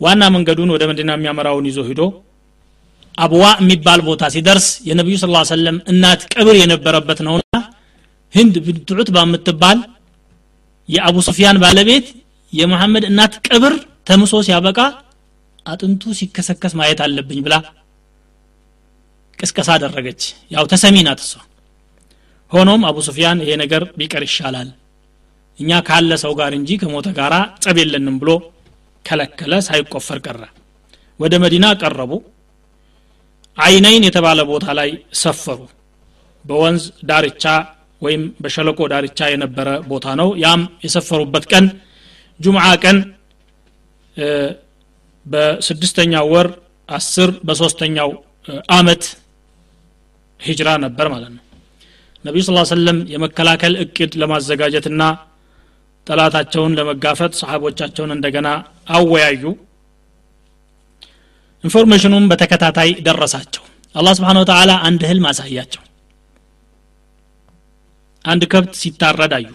[0.00, 2.02] ዋና መንገዱን ወደ መዲና የሚያመራውን ይዞ ሂዶ
[3.18, 7.56] አብዋ የሚባል ቦታ ሲደርስ የነቢዩ ስ ሰለም እናት ቀብር የነበረበት ነውና
[8.34, 9.78] ህንድ ብንት ዑትባ የምትባል
[10.90, 12.06] የአቡ ሱፊያን ባለቤት
[12.52, 13.74] የመሐመድ እናት ቀብር
[14.08, 14.78] ተምሶ ሲያበቃ
[15.66, 17.54] አጥንቱ ሲከሰከስ ማየት አለብኝ ብላ
[19.38, 20.22] ቅስቀሳ አደረገች።
[20.54, 21.32] ያው ተሰሚ ናት እሷ።
[22.52, 24.70] ሆኖም አቡ ሱፊያን ይሄ ነገር ቢቀር ይሻላል።
[25.58, 28.30] እኛ ካለ ሰው ጋር እንጂ ከሞተ ጋራ ጸብ የለንም ብሎ
[29.04, 30.40] ከለከለ ሳይቆፈር ቀረ።
[31.20, 32.12] ወደ መዲና ቀረቡ።
[33.58, 34.90] አይነይን የተባለ ቦታ ላይ
[35.22, 35.60] ሰፈሩ።
[36.44, 37.44] በወንዝ ዳርቻ
[38.02, 41.64] ወይም በሸለቆ ዳርቻ የነበረ ቦታ ነው። ያም የሰፈሩበት ቀን
[42.40, 42.98] ጁምዓ ቀን
[45.26, 46.48] በስድስተኛው ወር
[46.88, 48.10] አስር በሶስተኛው
[48.76, 49.02] አመት
[50.40, 51.44] ሂጅራ ነበር ማለት ነው።
[52.24, 55.02] ነቢዩ صلى الله عليه وسلم የመከላከል እቅድ ለማዘጋጀትና
[56.06, 58.48] ጠላታቸውን ለመጋፈጥ ሰሓቦቻቸውን እንደገና
[58.90, 59.42] አወያዩ።
[61.64, 63.62] information ኑም በተከታታይ ደረሳቸው።
[63.94, 65.82] አላህ سبحانه وتعالى አንድ ህልም አሳያቸው
[68.24, 68.74] አንድ ከብት
[69.34, 69.48] አዩ።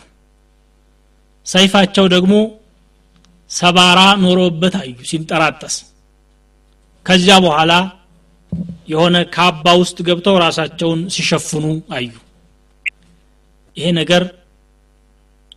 [1.45, 2.33] ሰይፋቸው ደግሞ
[3.51, 5.75] ሰባራ ኖሮበት አዩ ሲንጠራጠስ።
[7.05, 7.73] ከዚያ በኋላ
[8.89, 12.09] የሆነ ካባ ውስጥ ገብተው ራሳቸውን ሲሸፍኑ አዩ።
[13.77, 14.23] ይሄ ነገር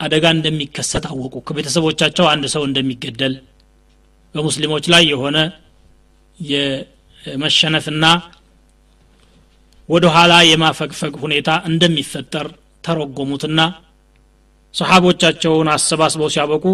[0.01, 3.35] አደጋ እንደሚከሰት አወቁ። ከቤተሰቦቻቸው አንድ ሰው እንደሚገደል
[4.35, 5.37] በሙስሊሞች ላይ የሆነ
[6.39, 8.05] የመሸነፍና
[9.89, 12.49] ወደ ኋላ የማፈግፈግ ሁኔታ እንደሚፈጠር
[12.85, 13.61] ተረጎሙትና
[14.75, 16.65] ሰሓቦቻቸውን አሰባስበው ሲያበቁ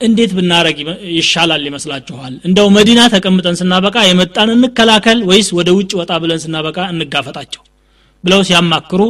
[0.00, 0.76] እንዴት ብናረግ
[1.16, 2.32] ይሻላል ይመስላችኋል?
[2.46, 7.62] እንደው መዲና ተቀምጠን ስናበቃ የመጣን እንከላከል ወይስ ወደ ውጭ ወጣ ብለን ስናበቃ እንጋፈጣቸው
[8.24, 9.02] ብለው ሲያማክሩ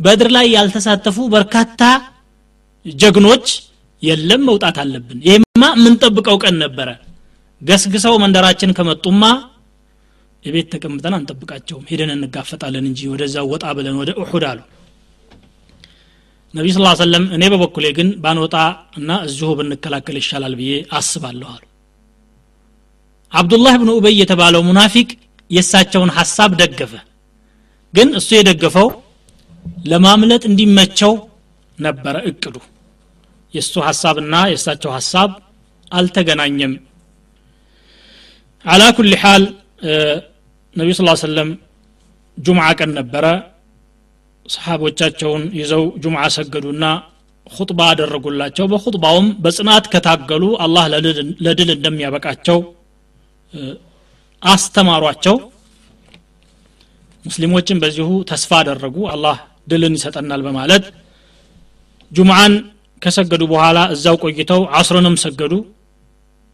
[0.00, 1.82] በድር ላይ ያልተሳተፉ በርካታ
[2.86, 3.46] ጀግኖች
[4.02, 6.88] የለም መውጣት አለብን። ይህማ የምንጠብቀው ቀን ነበረ።
[7.62, 9.22] ገስግሰው መንደራችን ከመጡማ
[10.46, 14.60] የቤት ተቀምጠን አንጠብቃቸውም። ሄደን እንጋፈጣለን እንጂ ወደዛ ወጣ ብለን ወደ እሑድ አሉ።
[16.54, 18.54] ነቢ ስ ሰለም እኔ በበኩሌ ግን ባንወጣ
[18.98, 21.62] እና እዚሁ ብንከላከል ይሻላል ብዬ አስባለሁ አሉ።
[23.32, 25.08] አብዱላህ ብን ኡበይ የተባለው ሙናፊቅ
[25.50, 26.92] የእሳቸውን ሐሳብ ደገፈ።
[27.94, 28.88] ግን እሱ የደገፈው
[29.86, 31.12] ለማምለጥ እንዲመቸው
[31.78, 32.56] ነበረ እቅዱ።
[33.54, 35.30] የእሱ ሐሳብና የእሳቸው ሐሳብ
[35.92, 36.72] አልተገናኘም።
[38.64, 39.44] አላ ኩል ሓል
[40.76, 41.50] ነቢዩ ስ ሰለም
[42.38, 43.24] ጁምዓ ቀን ነበረ።
[44.46, 46.84] ሰሓቦቻቸውን ይዘው ጁምዓ ሰገዱና
[47.50, 50.84] ሁጥባ አደረጉላቸው። በሁጥባውም በጽናት ከታገሉ አላህ
[51.46, 52.58] ለድል እንደሚያበቃቸው
[54.42, 55.36] አስተማሯቸው።
[57.24, 59.36] ሙስሊሞችን በዚሁ ተስፋ አደረጉ። አላህ
[59.68, 60.84] ድልን ይሰጠናል በማለት
[62.12, 62.52] ጁምዓን
[63.02, 65.54] ከሰገዱ በኋላ እዛው ቆይተው አስርንም ሰገዱ።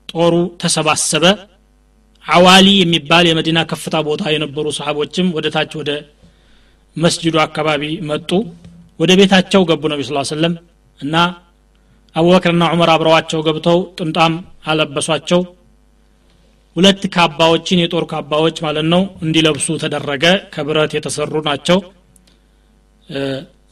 [0.08, 1.24] ጦሩ ተሰባሰበ
[2.26, 5.90] አዋሊ የሚባል የመዲና ከፍታ ቦታ የነበሩ ሰሓቦችም ወደ ታች ወደ
[6.96, 8.30] መስጅዱ አካባቢ መጡ።
[9.00, 10.54] ወደ ቤታቸው ገቡ ነቢ ስ ሰለም
[11.00, 11.14] እና
[12.16, 14.32] አቡበክርና ዑመር አብረዋቸው ገብተው ጥምጣም
[14.66, 15.40] አለበሷቸው።
[16.76, 21.78] ሁለት ካባዎችን የጦር ካባዎች ማለት ነው እንዲለብሱ ተደረገ። ከብረት የተሰሩ ናቸው።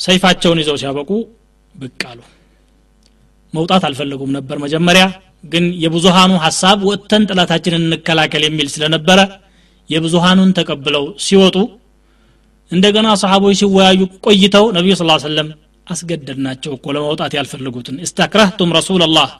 [0.00, 1.10] ሰይፋቸውን ይዘው ሲያበቁ
[1.74, 2.20] ብቅ አሉ።
[3.54, 5.04] መውጣት አልፈለጉም ነበር መጀመሪያ
[5.44, 9.20] ግን የብዙሃኑ ሀሳብ ወጥተን ጥላታችንን እንከላከል የሚል ስለነበረ
[9.90, 11.56] የብዙሃኑን ተቀብለው ሲወጡ
[12.70, 15.48] እንደገና ሰሓቦች ሲወያዩ ቆይተው ነቢዩ ስ ሰለም
[15.86, 19.30] አስገደድናቸው እኮ ለመውጣት ያልፈልጉትን እስተክረህቱም ረሱላላህ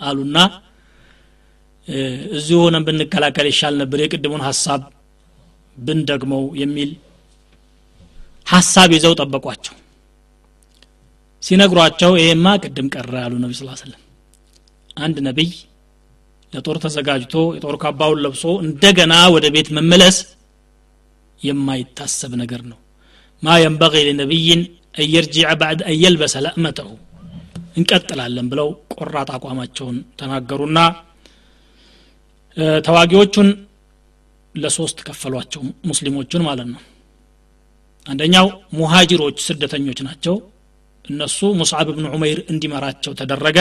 [0.00, 0.38] አሉና
[2.36, 4.82] እዚሁ ሆነን ብንከላከል ይሻል ነበር የቅድሙን ሀሳብ
[5.76, 6.90] ብንደግመው የሚል
[8.46, 9.74] ሀሳብ ይዘው ጠበቋቸው።
[11.42, 14.00] ሲነግሯቸው ይሄማ ቅድም ቀረ ያሉ ነቢ ስ ሰለም
[14.96, 15.50] አንድ ነቢይ
[16.52, 20.16] ለጦር ተዘጋጅቶ የጦር ካባውን ለብሶ እንደገና ወደ ቤት መመለስ
[21.40, 22.78] የማይታሰብ ነገር ነው።
[23.42, 24.60] ማ የንበغ ለነቢይን
[24.96, 26.90] አን የርጅዕ ባዕድ አን የልበሰ ለእመተሁ።
[27.76, 30.78] እንቀጥላለን ብለው ቆራጥ አቋማቸውን ተናገሩና
[32.86, 33.48] ተዋጊዎቹን
[34.54, 36.82] ለሶስት ከፈሏቸው ሙስሊሞቹን ማለት ነው።
[38.06, 38.46] አንደኛው
[38.78, 40.34] ሙሃጅሮች ስደተኞች ናቸው።
[41.04, 43.58] እነሱ ሙስዓብ ብን ዑመይር እንዲመራቸው ተደረገ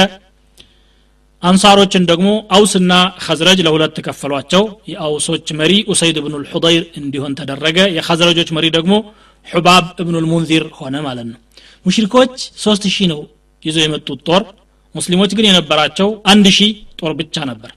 [1.44, 8.66] አንሳሮችን ደግሞ አውስና ከዝረጅ ለሁለት ከፈሏቸው። የአውሶች መሪ ኡሰይድ ብኑ ልሑደይር እንዲሆን ተደረገ። የከዝረጆች መሪ
[8.78, 8.94] ደግሞ
[9.48, 11.40] ሑባብ እብኑ ልሙንዚር ሆነ ማለት ነው።
[11.86, 13.22] ሙሽሪኮች ሶስት ሺህ ነው
[13.64, 14.44] ይዘው የመጡት ጦር።
[14.96, 17.72] ሙስሊሞች ግን የነበራቸው አንድ ሺህ ጦር ብቻ ነበር።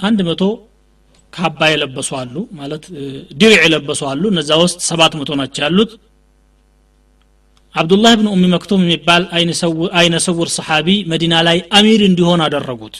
[0.00, 0.42] አንድ መቶ
[1.32, 2.84] ካባ የለበሱ አሉ ማለት
[3.40, 5.90] ድርዕ የለበሱ አሉ። እነዛ ውስጥ ሰባት መቶ ናቸው ያሉት
[7.74, 9.22] አብዱላህ ብን ኡሚ መክቱም የሚባል
[9.98, 12.96] አይነ ስውር ሰሓቢ መዲና ላይ አሚር እንዲሆን አደረጉት።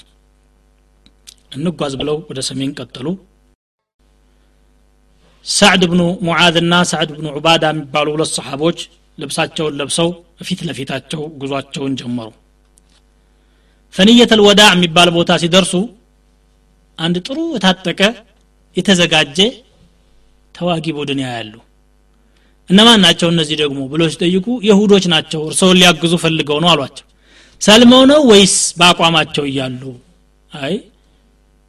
[1.57, 3.07] እንጓዝ ብለው ወደ ሰሜን ቀጠሉ።
[5.47, 8.79] ሳዕድ ብኑ ሙዓዝና ሳዕድ ብኑ ዑባዳ የሚባሉ ሁለት ሰሓቦች
[9.19, 10.09] ልብሳቸውን ለብሰው
[10.49, 12.29] ፊት ለፊታቸው ጉዟቸውን ጀመሩ።
[13.95, 15.73] ፈንየተል ወዳ የሚባል ቦታ ሲደርሱ
[16.99, 18.01] አንድ ጥሩ የታጠቀ
[18.77, 19.39] የተዘጋጀ
[20.55, 21.55] ተዋጊ ቡድን ያያሉ
[22.71, 27.07] እነማን ናቸው እነዚህ ደግሞ ብሎ ሲጠይቁ የሁዶች ናቸው እርስዎን ሊያግዙ ፈልገው ነው አሏቸው።
[27.61, 29.83] ሰልመው ነው ወይስ በአቋማቸው እያሉ?
[30.51, 30.75] አይ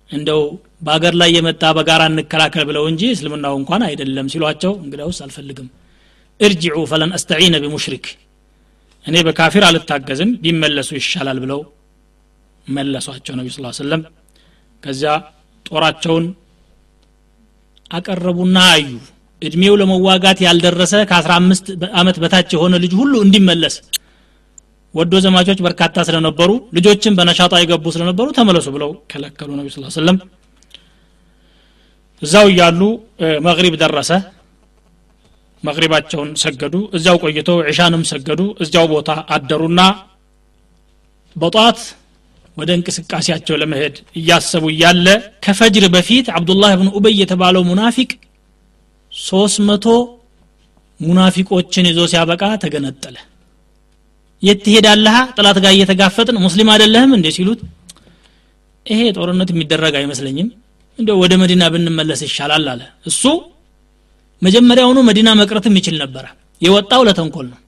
[0.09, 0.41] እንደው
[0.85, 5.67] በሀገር ላይ የመጣ በጋራ እንከላከል ብለው እንጂ እስልምናው እንኳን አይደለም ሲሏቸው እንግዳውስ አልፈልግም።
[6.39, 8.05] እርጅዑ ፈለን አስተዒነ ቢሙሽሪክ
[9.05, 11.59] እኔ በካፊር አልታገዝም ቢመለሱ ይሻላል ብለው
[12.67, 14.01] መለሷቸው ነቢ ስ ሰለም
[14.83, 15.11] ከዚያ
[15.65, 16.25] ጦራቸውን
[17.91, 18.89] አቀረቡና አዩ
[19.41, 23.75] እድሜው ለመዋጋት ያልደረሰ ከ15 ዓመት በታች የሆነ ልጅ ሁሉ እንዲመለስ
[24.93, 30.17] ወዶ ዘማቾች በርካታ ስለነበሩ ልጆችን በነሻጣ የገቡ ስለነበሩ ተመለሱ ብለው ከለከሉ ነቢ ስ ሰለም
[32.21, 32.81] እዛው እያሉ
[33.45, 34.09] መግሪብ ደረሰ።
[35.63, 39.81] መግሪባቸውን ሰገዱ። እዚያው ቆይተው ዒሻንም ሰገዱ። እዚያው ቦታ አደሩና
[41.35, 41.79] በጧት
[42.57, 45.07] ወደ እንቅስቃሴያቸው ለመሄድ እያሰቡ እያለ
[45.45, 48.09] ከፈጅር በፊት አብዱላህ ብን ኡበይ የተባለው ሙናፊቅ
[49.13, 49.85] ሶስት መቶ
[50.99, 53.15] ሙናፊቆችን ይዞ ሲያበቃ ተገነጠለ።
[54.43, 55.15] የት ትሄዳለህ?
[55.37, 57.59] ጥላት ጋር እየተጋፈጥን ሙስሊም አይደለህም እንዴ ሲሉት
[58.85, 60.47] ይሄ ጦርነት የሚደረግ አይመስለኝም።
[60.99, 63.23] እንደ ወደ መዲና ብንመለስ ይሻላል አለ። እሱ
[64.41, 66.25] መጀመሪያውኑ መዲና መቅረትም ይችል ነበረ።
[66.61, 67.59] የወጣው ለተንኮል ነው።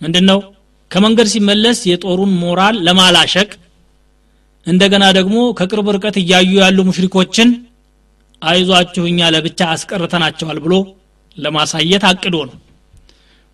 [0.00, 0.38] ምንድን ነው
[0.90, 3.50] ከመንገድ ሲመለስ የጦሩን ሞራል ለማላሸቅ
[4.66, 7.48] እንደገና ደግሞ ከቅርብ ርቀት እያዩ ያሉ ሙሽሪኮችን
[8.42, 10.74] አይዟችሁ እኛ ለብቻ አስቀርተናቸዋል ብሎ
[11.38, 12.56] ለማሳየት አቅዶ ነው።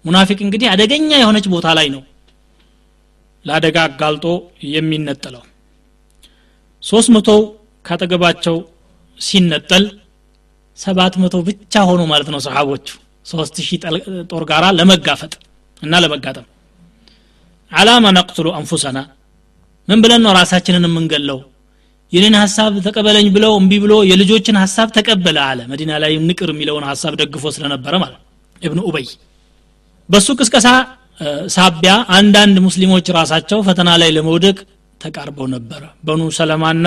[0.04, 2.02] ሙናፊቅ እንግዲህ አደገኛ የሆነች ቦታ ላይ ነው
[3.44, 4.26] ለአደጋ አጋልጦ
[4.74, 5.42] የሚነጠለው።
[6.82, 7.28] ሶስት መቶ
[7.84, 8.56] ካጠገባቸው
[9.20, 9.84] ሲነጠል
[10.78, 12.86] ሰባት መቶ ብቻ ሆኑ ማለት ነው ሰሓቦቹ
[13.26, 13.78] ሶስት ሺህ
[14.30, 15.32] ጦር ጋራ ለመጋፈጥ
[15.82, 16.46] እና ለመጋጠም።
[17.72, 18.98] አላማ ነቅትሉ አንፉሰና
[19.88, 21.38] ምን ብለን ነው ራሳችንን የምንገለው
[22.12, 27.14] የኔን ሀሳብ ተቀበለኝ ብለው እምቢ ብሎ የልጆችን ሀሳብ ተቀበለ አለ። መዲና ላይ ንቅር የሚለውን ሀሳብ
[27.20, 28.20] ደግፎ ስለነበረ ማለት
[28.62, 29.06] እብኑ ኡበይ
[30.08, 30.68] በሱ ቅስቀሳ
[31.54, 34.56] ሳቢያ አንዳንድ ሙስሊሞች ራሳቸው ፈተና ላይ ለመውደቅ
[35.00, 36.86] ተቃርበው ነበረ በኑ ሰለማና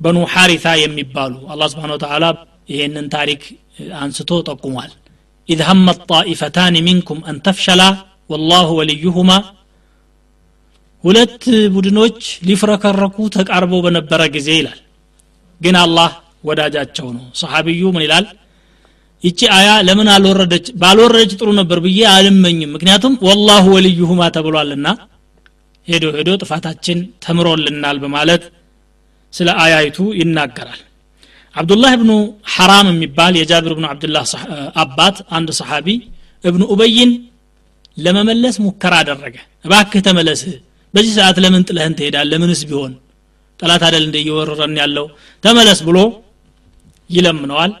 [0.00, 2.24] በኑ ሐሪታ የሚባሉ አላህ سبحانه وتعالى
[2.68, 3.42] ይሄንን ታሪክ
[4.00, 4.92] አንስቶ ጠቁሟል።
[5.48, 7.82] إذ همت طائفتان منكم أن تفشلا
[8.30, 9.30] والله وليهما
[11.04, 11.42] ሁለት
[11.74, 14.80] ቡድኖች ሊፍረከረኩ ተቃርበው በነበረ ጊዜ ይላል።
[15.60, 16.10] ግን አላህ
[16.44, 18.26] ወዳጃቸው ነው። ሰሓቢዩ ምን ይላል?
[19.22, 20.66] ይቺ አያ ለምን አልወረደች?
[20.80, 24.88] ባልወረደች ጥሩ ነበር ብዬ አልመኝም። ምክንያቱም ወላሁ ወልዩሁማ ተብሏልና
[25.88, 28.44] ሄዶ ሄዶ ጥፋታችን ተምሮልናል በማለት
[29.32, 30.80] ስለ አያይቱ ይናገራል።
[31.56, 32.10] አብዱላህ እብኑ
[32.54, 34.24] ሐራም የሚባል የጃብር ብኑ አብድላህ
[34.82, 35.88] አባት አንድ ሰሓቢ
[36.44, 37.12] እብኑ ኡበይን
[37.96, 40.40] ለመመለስ ሙከራ አደረገ። እባክህ ተመለስ
[40.96, 42.92] በዚህ ሰዓት ለምን ጥለህን ትሄዳል ለምንስ ቢሆን?
[43.60, 45.06] ጠላት አደል እንደ እየወረረን ያለው?
[45.44, 45.98] ተመለስ ብሎ
[47.10, 47.72] ይለምነዋል።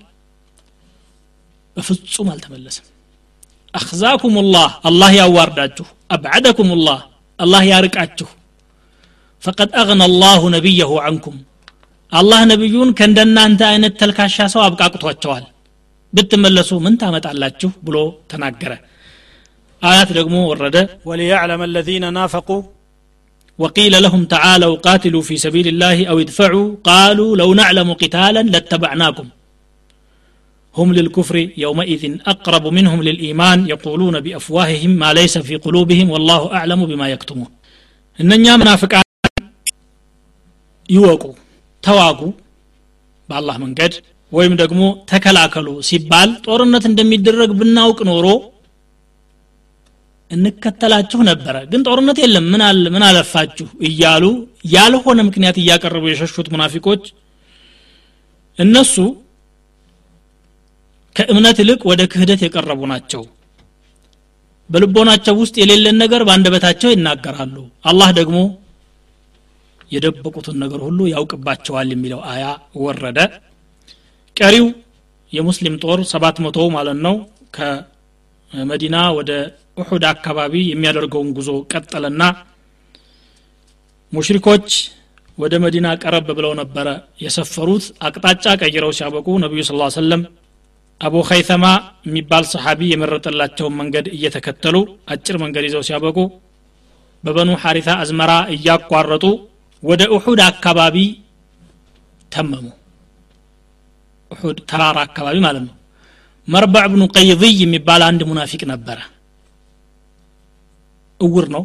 [1.76, 2.86] በፍጹም አልተመለስም
[3.74, 7.00] አክዛኩም ላህ አላህ ያዋርዳችሁ። አብዓደኩም ላህ
[7.38, 8.28] አላህ ያርቃችሁ።
[9.42, 11.36] ፈቀድ አግነ አላሁ ነቢየሁ አንኩም
[12.12, 15.44] አላህ ነቢዩን ከእንደናንተ አይነት ተልካሻ ሰው አብቃቅቷቸዋል።
[16.12, 17.70] ብትመለሱ ምን ታመጣላችሁ?
[17.86, 17.96] ብሎ
[18.30, 18.72] ተናገረ።
[19.82, 20.76] አያት ደግሞ ወረደ።
[21.08, 22.48] ወሊያዕለም አለዚነ ናፈቁ
[23.59, 29.27] وقيل لهم تعالوا قاتلوا في سبيل الله أو ادفعوا قالوا لو نعلم قتالا لاتبعناكم
[30.77, 32.03] هم للكفر يومئذ
[32.33, 37.49] أقرب منهم للإيمان يقولون بأفواههم ما ليس في قلوبهم والله أعلم بما يكتمون
[38.21, 39.03] إننا منافقان
[40.89, 41.33] يوقوا
[41.83, 42.31] تواقوا
[43.29, 43.93] بالله من قد
[44.37, 44.81] ወይም ደግሞ
[45.11, 48.27] ተከላከሉ ሲባል ጦርነት እንደሚደረግ ብናውቅ ኖሮ
[50.30, 52.46] እንከተላችሁ ነበረ። ግን ጦርነት የለም
[52.92, 53.66] ምን አለፋችሁ?
[53.88, 54.24] እያሉ
[54.72, 57.04] ያልሆነ ምክንያት እያቀረቡ የሸሹት ሙናፊቆች
[58.58, 58.94] እነሱ
[61.16, 63.22] ከእምነት ይልቅ ወደ ክህደት የቀረቡ ናቸው።
[64.70, 68.38] በልቦናቸው ውስጥ የሌለን ነገር በአንደበታቸው ይናገራሉ። አላህ ደግሞ
[69.90, 72.44] የደበቁትን ነገር ሁሉ ያውቅባቸዋል የሚለው አያ
[72.84, 73.18] ወረደ።
[74.36, 74.66] ቀሪው
[75.32, 77.14] የሙስሊም ጦር ሰባት መቶ ማለት ነው
[78.52, 79.30] ከመዲና ወደ
[79.80, 82.22] ኡሑድ አካባቢ የሚያደርገውን ጉዞ ቀጠለና
[84.12, 84.68] ሙሽሪኮች
[85.38, 86.88] ወደ መዲና ቀረብ ብለው ነበረ
[87.24, 90.22] የሰፈሩት። አቅጣጫ ቀይረው ሲያበቁ ነቢዩ ስ ሰለም
[91.00, 91.64] አቡ ኸይተማ
[92.06, 94.76] የሚባል ሰሓቢ የመረጠላቸውን መንገድ እየተከተሉ
[95.14, 96.18] አጭር መንገድ ይዘው ሲያበቁ
[97.24, 99.24] በበኑ ሐሪታ አዝመራ እያቋረጡ
[99.82, 100.96] ወደ ኡሑድ አካባቢ
[102.32, 102.64] ተመሙ።
[104.30, 105.74] ኡሑድ ተራራ አካባቢ ማለት ነው
[106.48, 108.98] መርባዕ ብኑ ቀይድይ የሚባል አንድ ሙናፊቅ ነበረ።
[111.20, 111.64] እውር ነው።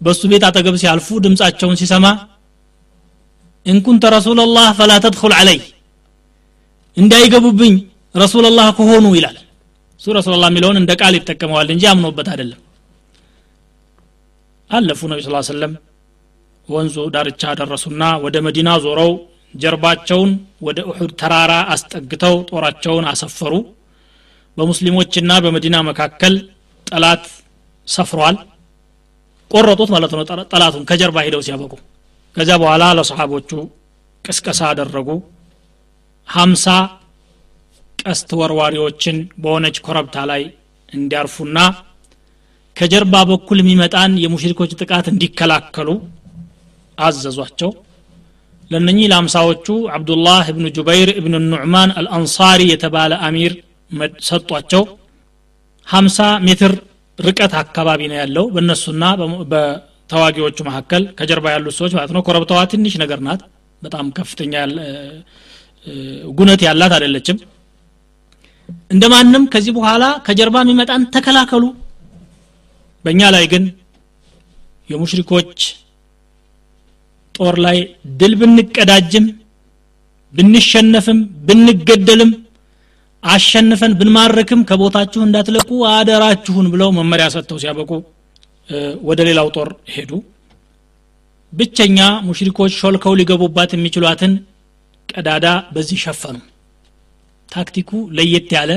[0.00, 2.06] በእሱ ቤት አጠገብ ሲያልፉ ድምፃቸውን ሲሰማ
[3.66, 5.60] እንኩንተ ረሱላላህ ፈላ ተድኹል አለይ
[6.96, 7.74] እንዳይገቡብኝ
[8.14, 9.38] ረሱላላህ ከሆኑ ይላል።
[10.00, 12.60] እሱ ረሱላላህ የሚለውን እንደ ቃል ይጠቀመዋል እንጂ አምኖበት አይደለም።
[14.70, 15.72] አለፉ ነቢ ስ ሰለም
[16.68, 19.10] ወንዙ ዳርቻ ደረሱና ወደ መዲና ዞረው
[19.54, 20.30] ጀርባቸውን
[20.66, 23.52] ወደ እሑድ ተራራ አስጠግተው ጦራቸውን አሰፈሩ።
[24.56, 26.34] በሙስሊሞችና በመዲና መካከል
[26.86, 27.24] ጠላት
[27.88, 28.36] ሰፍሯል።
[29.50, 31.72] ቆረጡት ማለት ነው ጠላቱን ከጀርባ ሂደው ሲያበቁ።
[32.36, 33.50] ከዚያ በኋላ ለሰሓቦቹ
[34.24, 35.08] ቅስቀሳ አደረጉ።
[36.28, 36.66] ሀምሳ
[37.98, 40.42] ቀስት ወርዋሪዎችን በሆነች ኮረብታ ላይ
[40.92, 41.58] እንዲያርፉና
[42.76, 45.88] ከጀርባ በኩል የሚመጣን የሙሽሪኮች ጥቃት እንዲከላከሉ
[46.98, 47.70] አዘዟቸው
[48.74, 53.52] ለነኚህ ለአምሳዎቹ አብዱላህ እብኑ ጁበይር እብኑ ኑዕማን አልአንሳሪ የተባለ አሚር
[54.28, 54.82] ሰጧቸው።
[55.86, 56.72] ሀምሳ ሜትር
[57.18, 59.02] ርቀት አካባቢ ነው ያለው በእነሱና
[59.52, 63.42] በተዋጊዎቹ መካከል። ከጀርባ ያሉት ሰዎች ማለት ነው። ኮረብታዋ ትንሽ ነገር ናት።
[63.82, 64.54] በጣም ከፍተኛ
[66.34, 67.38] ጉነት ያላት አይደለችም።
[68.90, 71.64] እንደ ማንም ከዚህ በኋላ ከጀርባ የሚመጣን ተከላከሉ።
[73.04, 73.64] በእኛ ላይ ግን
[74.90, 75.60] የሙሽሪኮች
[77.34, 77.78] ጦር ላይ
[78.20, 79.26] ድል ብንቀዳጅም
[80.34, 82.30] ብንሸነፍም ብንገደልም
[83.22, 87.90] አሸንፈን ብንማረክም ከቦታችሁ እንዳትለቁ አደራችሁን ብለው መመሪያ ሰጥተው ሲያበቁ
[89.08, 90.10] ወደ ሌላው ጦር ሄዱ።
[91.52, 94.32] ብቸኛ ሙሽሪኮች ሾልከው ሊገቡባት የሚችሏትን
[95.08, 96.36] ቀዳዳ በዚህ ሸፈኑ።
[97.48, 98.72] ታክቲኩ ለየት ያለ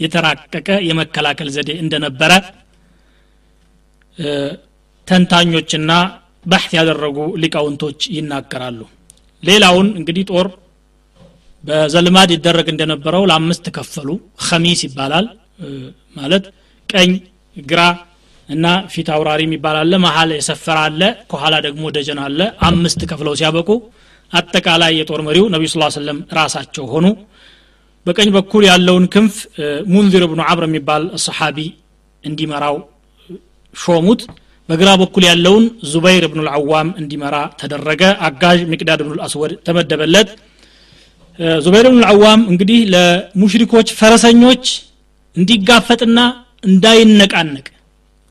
[0.00, 2.32] የተራቀቀ የመከላከል ዘዴ እንደነበረ
[5.08, 5.90] ተንታኞችና
[6.44, 8.80] ባሕት ያደረጉ ሊቃውንቶች ይናገራሉ።
[9.42, 10.46] ሌላውን እንግዲህ ጦር
[11.64, 14.08] በዘልማድ ይደረግ እንደነበረው ለአምስት ከፈሉ።
[14.46, 15.26] ከሚስ ይባላል።
[16.16, 16.44] ማለት
[16.88, 17.10] ቀኝ
[17.56, 17.80] ግራ
[18.48, 21.00] እና ፊት አውራሪ የሚባል አለ። መሀል የሰፈረ አለ።
[21.30, 23.68] ከኋላ ደግሞ ደጀን አለ። አምስት ከፍለው ሲያበቁ
[24.32, 27.06] አጠቃላይ የጦር መሪው ነቢዩ صلى الله عليه وسلم ራሳቸው ሆኑ።
[28.06, 29.34] በቀኝ በኩል ያለውን ክንፍ
[29.92, 31.58] ሙንዚር ብኑ አብር የሚባል ሰሓቢ
[32.24, 32.76] እንዲመራው
[33.74, 34.22] ሾሙት
[34.68, 40.28] በግራ በኩል ያለውን ዙበይር ብኑ ልዓዋም እንዲመራ ተደረገ። አጋዥ ሚቅዳድ ብኑ ልአስወድ ተመደበለት።
[41.64, 44.64] ዙበይር ብኑ ልዓዋም እንግዲህ ለሙሽሪኮች ፈረሰኞች
[45.36, 46.18] እንዲጋፈጥና
[46.68, 47.66] እንዳይነቃነቅ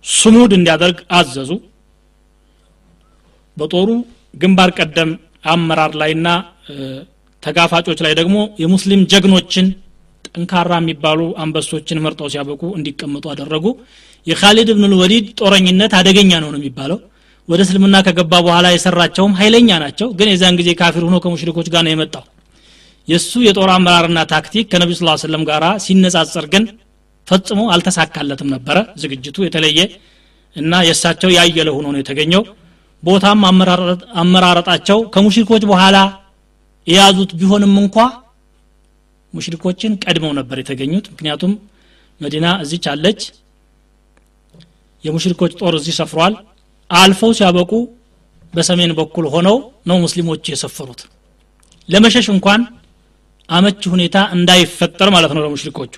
[0.05, 1.51] ስሙድ እንዲያደርግ አዘዙ።
[3.57, 3.89] በጦሩ
[4.33, 5.09] ግንባር ቀደም
[5.51, 6.27] አመራር ላይና
[7.43, 9.67] ተጋፋጮች ላይ ደግሞ የሙስሊም ጀግኖችን
[10.27, 13.65] ጠንካራ የሚባሉ አንበሶችን መርጠው ሲያበቁ እንዲቀመጡ አደረጉ
[14.27, 16.99] የካሊድ ብን ልወሊድ ጦረኝነት አደገኛ ነው ነው የሚባለው።
[17.47, 21.91] ወደ እስልምና ከገባ በኋላ የሰራቸውም ኃይለኛ ናቸው ግን የዛን ጊዜ ካፊር ሆኖ ከሙሽሪኮች ጋር ነው
[21.93, 22.23] የመጣው።
[23.07, 26.63] የእሱ የጦር አመራርና ታክቲክ ከነቢ صلى الله عليه وسلم ጋር ሲነጻጸር ግን
[27.27, 29.79] ፈጽሞ አልተሳካለትም ነበረ። ዝግጅቱ የተለየ
[30.55, 32.43] እና የእሳቸው ያየለ ሆኖ ነው የተገኘው።
[33.03, 33.39] ቦታም
[34.21, 35.97] አመራረጣቸው ከሙሽሪኮች በኋላ
[36.87, 37.97] የያዙት ቢሆንም እንኳ
[39.33, 41.51] ሙሽሪኮችን ቀድመው ነበር የተገኙት። ምክንያቱም
[42.21, 43.21] መዲና እዚች አለች
[45.04, 46.34] የሙሽሪኮች ጦር እዚህ ሰፍሯል
[46.90, 47.72] አልፈው ሲያበቁ
[48.54, 49.56] በሰሜን በኩል ሆነው
[49.90, 51.00] ነው ሙስሊሞች የሰፈሩት
[51.88, 52.60] ለመሸሽ እንኳን
[53.48, 55.94] አመች ሁኔታ እንዳይፈጠር ማለት ነው ለሙሽሪኮቹ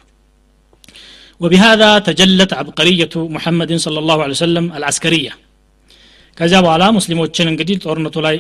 [1.41, 5.33] وبهذا تجلت عبقرية محمد صلى الله عليه وسلم العسكرية
[6.37, 8.37] ከዚያ በኋላ ሙስሊሞችን እንግዲህ ጦርነቱ ላይ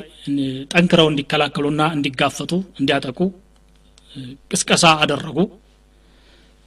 [0.73, 3.19] ጠንክረው እንዲከላከሉና እንዲጋፈጡ እንዲያጠቁ
[4.51, 5.39] ቅስቀሳ አደረጉ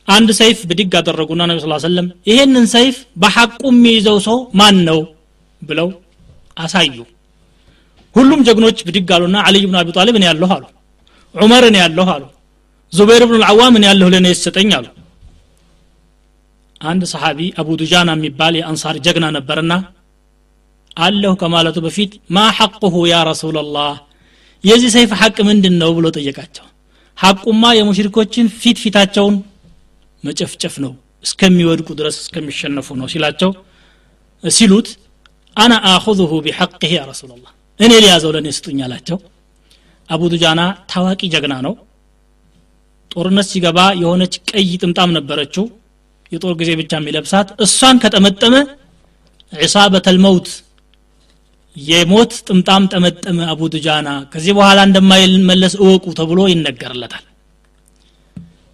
[0.08, 5.00] አንድ ሰይፍ ብድግ አደረጉና ነቢ ስ ሰለም ይሄንን ሰይፍ በሐቁ የሚይዘው ሰው ማን ነው
[5.62, 5.88] ብለው
[6.56, 6.96] አሳዩ።
[8.16, 10.64] ሁሉም ጀግኖች ብድግ አሉና አልይ ብን አቢ ጣሊብ እኔ ያለሁ አሉ
[11.34, 12.24] ዑመር እኔ ያለሁ አሉ
[12.92, 14.86] ዙበይር ብን ልዓዋም እኔ ያለሁ ለእኔ ይሰጠኝ አሉ።
[16.80, 19.72] አንድ ሰሓቢ አቡ ዱጃና የሚባል የአንሳር ጀግና ነበርና
[20.96, 23.92] አለሁ ከማለቱ በፊት ማ ሐቁሁ ያ ረሱላላህ
[24.64, 26.66] የዚህ ሰይፍ ሐቅ ምንድን ነው ብሎ ጠየቃቸው።
[27.18, 29.36] ሐቁማ የሙሽሪኮችን ፊት ፊታቸውን
[30.24, 30.92] መጨፍጨፍ ነው
[31.24, 33.50] እስከሚወድቁ ድረስ እስከሚሸነፉ ነው ሲላቸው
[34.44, 34.88] ሲሉት
[35.56, 39.18] አና አኹذሁ ቢሐቅህ ያ ረሱላላህ እኔ ሊያዘው ለእኔ ስጡኝ አላቸው።
[40.08, 40.60] አቡ ዱጃና
[40.90, 41.74] ታዋቂ ጀግና ነው።
[43.10, 45.64] ጦርነት ሲገባ የሆነች ቀይ ጥምጣም ነበረችው።
[46.32, 48.54] የጦር ጊዜ ብቻ የሚለብሳት እሷን ከጠመጠመ
[49.52, 50.48] ዒሳበተል መውት
[51.76, 57.24] የሞት ጥምጣም ጠመጠመ አቡ ዱጃና ከዚህ በኋላ እንደማይመለስ እወቁ ተብሎ ይነገርለታል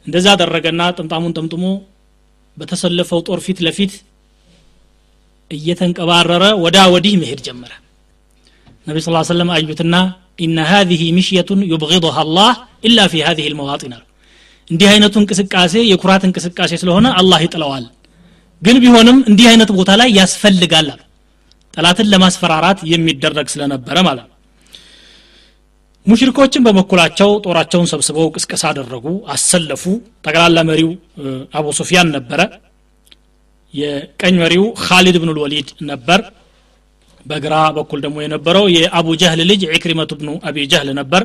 [0.07, 1.65] እንደዛ አደረገና ጥምጣሙን ጠምጥሞ
[2.57, 3.93] በተሰለፈው ጦር ፊት ለፊት
[5.51, 7.73] እየተንቀባረረ ወዳ ወዲህ መሄድ ጀመረ።
[8.87, 9.97] ነቢ ስ ሰለም አዩትና
[10.45, 12.53] ኢነ ሀዚህ ምሽየቱን ዩብغضሃ አላህ
[12.89, 14.03] ኢላ ፊ ሀዚህ ልመዋጢን አሉ።
[14.71, 17.85] እንዲህ አይነቱ እንቅስቃሴ የኩራት እንቅስቃሴ ስለሆነ አላህ ይጥለዋል።
[18.63, 21.01] ግን ቢሆንም እንዲህ አይነት ቦታ ላይ ያስፈልጋል አሉ።
[21.75, 24.32] ጠላትን ለማስፈራራት የሚደረግ ስለነበረ ማለት ነው።
[26.07, 29.83] ሙሽሪኮችን በበኩላቸው ጦራቸውን ሰብስበው ቅስቀሳ አደረጉ አሰለፉ።
[30.25, 30.91] ጠቅላላ መሪው
[31.59, 32.41] አቡ ሱፊያን ነበረ።
[33.75, 36.21] የቀኝ መሪው ካሊድ ብኑ ልወሊድ ነበር።
[37.27, 41.23] በግራ በኩል ደግሞ የነበረው የአቡ ጀህል ልጅ ዕክሪመቱ ብኑ አቢ ጀህል ነበር።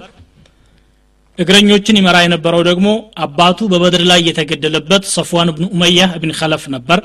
[1.37, 2.87] እግረኞችን ይመራ የነበረው ደግሞ
[3.23, 6.99] አባቱ በበድር ላይ የተገደለበት ሰፍዋን ብኑ ኡመያ እብን ከለፍ ነበር።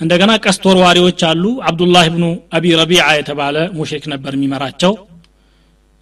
[0.00, 2.24] እንደገና ቀስት ወርዋሪዎች አሉ። አብዱላህ ብኑ
[2.56, 4.92] አቢ ረቢዓ የተባለ ሙሽሪክ ነበር የሚመራቸው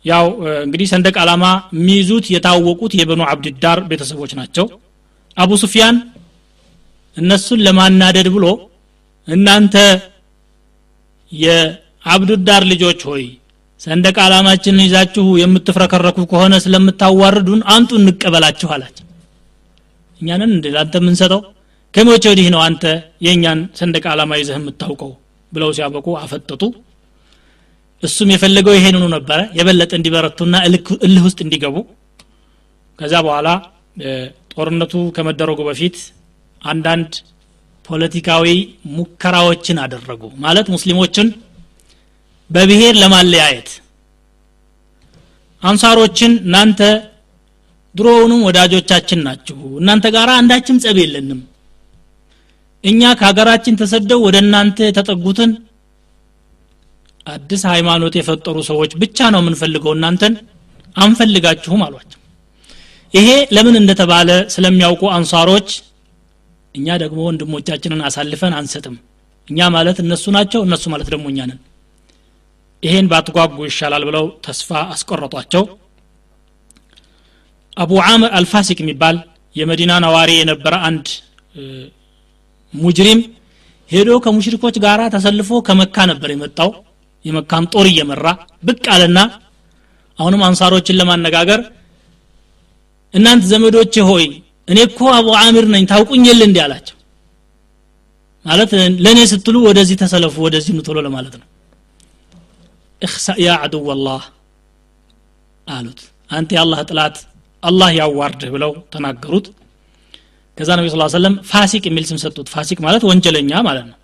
[0.07, 0.27] ያው
[0.65, 1.45] እንግዲህ ሰንደቅ ዓላማ
[1.77, 4.67] የሚይዙት የታወቁት የበኑ አብድዳር ቤተሰቦች ናቸው።
[5.37, 5.97] አቡ ሱፊያን
[7.17, 8.47] እነሱን ለማናደድ ብሎ
[9.29, 9.75] እናንተ
[11.33, 13.25] የአብዱዳር ልጆች ሆይ
[13.81, 19.05] ሰንደቅ ዓላማችንን ይዛችሁ የምትፍረከረኩ ከሆነ ስለምታዋርዱን አንጡ እንቀበላችሁ አላቸው።
[20.21, 21.41] እኛንን እንደ ለአንተ የምንሰጠው?
[21.95, 22.85] ከመቼ ወዲህ ነው አንተ
[23.27, 25.11] የእኛን ሰንደቅ ዓላማ ይዘህ የምታውቀው?
[25.53, 26.63] ብለው ሲያበቁ አፈጠጡ
[28.03, 30.55] እሱም የፈለገው ይሄንኑ ነበረ። የበለጠ እንዲበረቱና
[31.07, 31.77] እልህ ውስጥ እንዲገቡ።
[32.99, 33.49] ከዛ በኋላ
[34.53, 35.97] ጦርነቱ ከመደረጉ በፊት
[36.63, 37.11] አንዳንድ
[37.85, 38.47] ፖለቲካዊ
[38.97, 41.29] ሙከራዎችን አደረጉ። ማለት ሙስሊሞችን
[42.51, 43.69] በብሔር ለማለያየት
[45.63, 46.81] አንሳሮችን እናንተ
[47.95, 51.41] ድሮውንም ወዳጆቻችን ናችሁ እናንተ ጋር አንዳችም ጸብ የለንም
[52.85, 55.53] እኛ ከሀገራችን ተሰደው ወደ እናንተ የተጠጉትን
[57.27, 60.35] አዲስ ሃይማኖት የፈጠሩ ሰዎች ብቻ ነው የምንፈልገው እናንተን?
[60.97, 62.21] አንፈልጋችሁም አሏቸው።
[63.15, 65.69] ይሄ ለምን እንደተባለ ስለሚያውቁ አንሳሮች
[66.75, 68.97] እኛ ደግሞ ወንድሞቻችንን አሳልፈን አንሰጥም።
[69.49, 71.61] እኛ ማለት እነሱ ናቸው እነሱ ማለት ደግሞ እኛ ነን።
[72.83, 75.65] ይሄን ባትጓጉ ይሻላል ብለው ተስፋ አስቆረጧቸው።
[77.77, 79.17] አቡ ዓምር አልፋሲቅ የሚባል
[79.57, 81.07] የመዲና ነዋሪ የነበረ አንድ
[82.75, 83.21] ሙጅሪም
[83.91, 86.71] ሄዶ ከሙሽሪኮች ጋር ተሰልፎ ከመካ ነበር የመጣው
[87.27, 88.27] የመካን ጦር እየመራ
[88.63, 89.19] ብቅ አለና
[90.19, 91.61] አሁንም አንሳሮችን ለማነጋገር
[93.15, 94.25] እናንተ ዘመዶቼ ሆይ
[94.69, 96.97] እኔ እኮ አቡ አሚር ነኝ ታውቁኝል እንዲ አላቸው።
[98.47, 98.71] ማለት
[99.05, 101.47] ለእኔ ስትሉ ወደዚህ ተሰለፉ ወደዚህ ምትሎ ለማለት ነው።
[103.03, 104.23] እክሳ ያ አድው ላህ
[105.69, 106.01] አሉት።
[106.31, 107.17] አንተ የአላህ ጥላት
[107.63, 109.47] አላህ ያዋርድህ ብለው ተናገሩት።
[110.59, 113.97] ከዛ ነቢ ስ ሰለም ፋሲቅ የሚል ስም ሰጡት። ፋሲቅ ማለት ወንጀለኛ ማለት ነው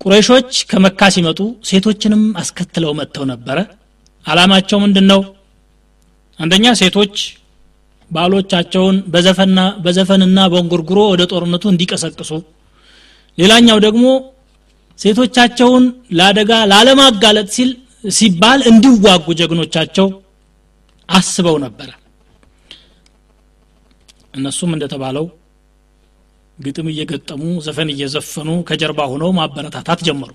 [0.00, 1.38] ቁረይሾች ከመካ ሲመጡ
[1.68, 3.58] ሴቶችንም አስከትለው መጥተው ነበረ።
[4.26, 5.20] አላማቸው ምንድን ነው
[6.38, 7.16] አንደኛ ሴቶች
[8.10, 12.30] ባሎቻቸውን በዘፈና በዘፈንና በእንጉርጉሮ ወደ ጦርነቱ እንዲቀሰቅሱ
[13.38, 14.04] ሌላኛው ደግሞ
[14.98, 15.84] ሴቶቻቸውን
[16.18, 17.70] ለአደጋ ላለማጋለጥ ሲል
[18.10, 20.06] ሲባል እንዲዋጉ ጀግኖቻቸው
[21.08, 21.90] አስበው ነበረ።
[24.34, 25.26] እነሱም እንደተባለው
[26.58, 30.30] ግጥም እየገጠሙ ዘፈን እየዘፈኑ ከጀርባ ሆነው ማበረታታት ጀመሩ።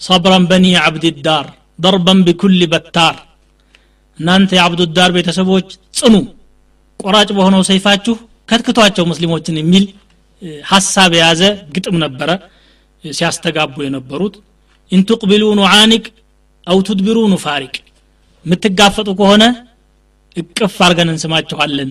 [0.00, 1.46] ሰብረን በኒ አብድዳር
[1.78, 3.16] ደርበን ቢኩል በታር።
[4.18, 6.14] እናንተ የአብዱዳር ቤተሰቦች ጽኑ
[7.00, 8.14] ቆራጭ በሆነው ሰይፋችሁ
[8.48, 9.84] ከትክቷቸው ሙስሊሞችን የሚል
[10.66, 11.42] ሀሳብ የያዘ
[11.74, 12.30] ግጥም ነበረ
[13.04, 14.34] ሲያስተጋቡ የነበሩት።
[14.90, 16.04] ኢንቱቅቢሉ ኑዓኒቅ
[16.66, 17.74] አው ቱድቢሩ ኑፋሪቅ
[18.46, 19.44] የምትጋፈጡ ከሆነ
[20.36, 21.90] እቅፍ አርገን እንስማችኋለን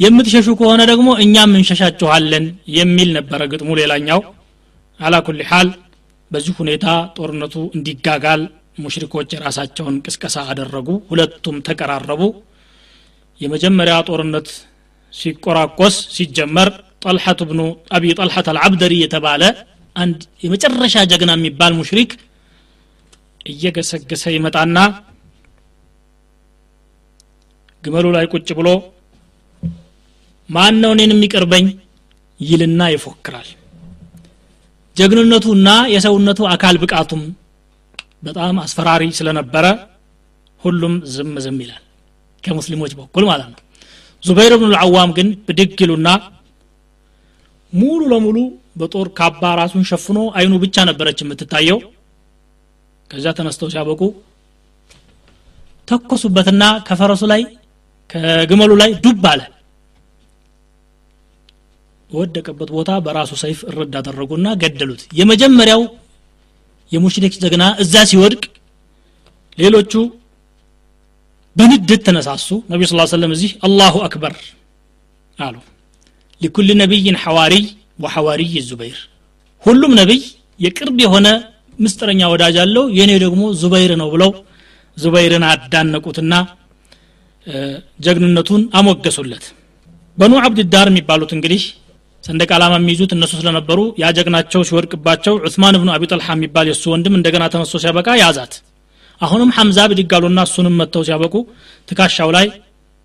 [0.00, 2.44] የምትሸሹ ከሆነ ደግሞ እኛም እንሸሻችኋለን
[2.76, 4.20] የሚል ነበረ ግጥሙ ሌላኛው።
[5.00, 5.68] አላ ኩል ሓል
[6.30, 6.86] በዚህ ሁኔታ
[7.16, 8.42] ጦርነቱ እንዲጋጋል
[8.84, 12.22] ሙሽሪኮች የራሳቸውን ቅስቀሳ አደረጉ ሁለቱም ተቀራረቡ።
[13.40, 14.48] የመጀመሪያ ጦርነት
[15.12, 16.68] ሲቆራቆስ ሲጀመር
[17.04, 17.60] ጠልሐት ብኑ
[17.96, 19.42] አቢ ጠልሐት አልዓብደሪ የተባለ
[19.96, 22.10] አንድ የመጨረሻ ጀግና የሚባል ሙሽሪክ
[23.46, 24.78] እየገሰገሰ ይመጣና
[27.82, 28.68] ግመሉ ላይ ቁጭ ብሎ
[30.48, 31.66] ማን ነው እኔን የሚቀርበኝ?
[32.40, 33.48] ይልና ይፎክራል።
[34.96, 37.22] ጀግንነቱና የሰውነቱ አካል ብቃቱም
[38.26, 39.66] በጣም አስፈራሪ ስለነበረ
[40.62, 41.82] ሁሉም ዝም ዝም ይላል
[42.44, 43.60] ከሙስሊሞች በኩል ማለት ነው።
[44.22, 46.08] ዙበይር ብኑ ልዓዋም ግን ብድግ ይሉና
[47.72, 48.38] ሙሉ ለሙሉ
[48.76, 51.78] በጦር ካባ ራሱን ሸፍኖ አይኑ ብቻ ነበረች የምትታየው።
[53.10, 54.00] ከዚያ ተነስተው ሲያበቁ
[55.88, 57.42] ተኮሱበትና ከፈረሱ ላይ
[58.10, 59.40] ከግመሉ ላይ ዱብ አለ
[62.10, 65.82] ወደቀበት ቦታ በራሱ ሰይፍ እርድ አደረጉና ገደሉት። የመጀመሪያው
[66.92, 68.42] የሙሽሪክ ጀግና እዛ ሲወድቅ
[69.58, 69.92] ሌሎቹ
[71.56, 74.34] በንድት ተነሳሱ። ነቢ ስ ሰለም እዚህ አላሁ አክበር
[75.38, 75.56] አሉ።
[76.40, 77.64] ሊኩል ነቢይን ሐዋሪይ
[77.98, 78.98] ወሐዋሪይ ዙበይር።
[79.64, 80.20] ሁሉም ነቢይ
[80.60, 81.28] የቅርብ የሆነ
[81.78, 84.30] ምስጥረኛ ወዳጅ አለው። የእኔ ደግሞ ዙበይር ነው ብለው
[84.96, 86.34] ዙበይርን አዳነቁትና
[88.04, 89.44] ጀግንነቱን አሞገሱለት።
[90.18, 91.62] በኑ አብድዳር የሚባሉት እንግዲህ
[92.26, 97.16] ሰንደቅ ዓላማ የሚይዙት እነሱ ስለነበሩ ያ ጀግናቸው ሲወድቅባቸው ዑስማን ብኑ አቢ ጠልሓ የሚባል የእሱ ወንድም
[97.18, 98.54] እንደገና ተነስቶ ሲያበቃ ያዛት።
[99.20, 101.34] አሁንም ሐምዛ ብድጋሉና እሱንም መጥተው ሲያበቁ
[101.88, 102.46] ትካሻው ላይ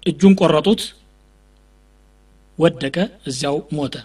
[0.04, 0.82] እጁን ቆረጡት
[2.60, 2.96] ወደቀ
[3.30, 3.96] እዚያው ሞተ።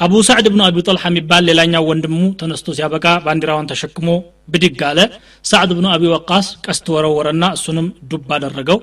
[0.00, 4.08] አቡ ሳዕድ ብኑ አቢ ጠልሓ የሚባል ሌላኛው ወንድሙ ተነስቶ ሲያበቃ ባንዲራውን ተሸክሞ
[4.48, 4.98] ብድግ አለ።
[5.44, 8.80] ሳዕድ ብኑ አቢ ወቃስ ቀስት ወረወረና እሱንም ዱብ አደረገው።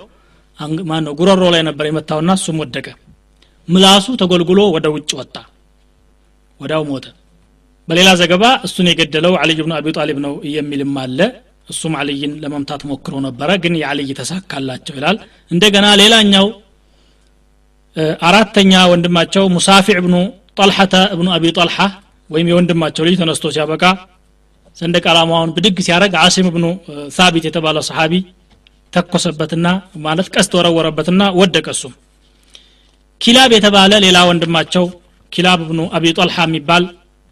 [0.90, 1.14] ማነው?
[1.20, 2.88] ጉረሮ ላይ ነበር የመታውና እሱም ወደቀ።
[3.68, 5.36] ምላሱ ተጎልጉሎ ወደ ውጭ ወጣ
[6.60, 7.06] ወዳው ሞተ።
[7.88, 11.20] በሌላ ዘገባ እሱን የገደለው አልይ ብኑ አቢ ጣሊብ ነው የሚልም አለ።
[11.70, 15.18] እሱም አልይን ለመምታት ሞክሮ ነበረ ግን የአልይ ተሳካላቸው ይላል።
[15.52, 16.48] እንደገና ሌላኛው
[18.28, 20.16] አራተኛ ወንድማቸው ሙሳፊዕ ብኑ
[20.60, 21.78] ጠልሐተ እብኑ አቢ ጠልሐ
[22.30, 23.84] ወይም የወንድማቸው ልጅ ተነስቶ ሲያበቃ
[24.78, 26.66] ሰንደቅ ዓላማውን ብድግ ሲያደረግ አሲም ብኑ
[27.16, 28.14] ሳቢት የተባለ ሰሓቢ
[28.94, 29.68] ተኮሰበትና
[30.06, 31.94] ማለት ቀስት ወረወረበትና ወደቀ እሱም
[33.22, 34.86] ኪላብ የተባለ ሌላ ወንድማቸው
[35.32, 36.84] ኪላብ ብኑ አቢ ጠልሐ የሚባል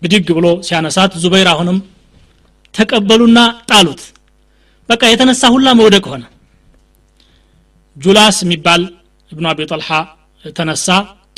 [0.01, 1.77] ብድግ ብሎ ሲያነሳት ዙበይር አሁንም
[2.73, 3.39] ተቀበሉና
[3.69, 4.01] ጣሉት።
[4.89, 6.23] በቃ የተነሳ ሁላ መውደቅ ሆነ።
[7.97, 8.81] ጁላስ የሚባል
[9.31, 9.89] እብኑ አቢ ጠልሐ
[10.55, 10.87] ተነሳ።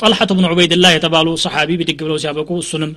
[0.00, 2.92] ጠልሐት ብኑ ዑበይድላህ የተባሉ ሰሓቢ ብድግ ብለው ሲያበቁ እሱንም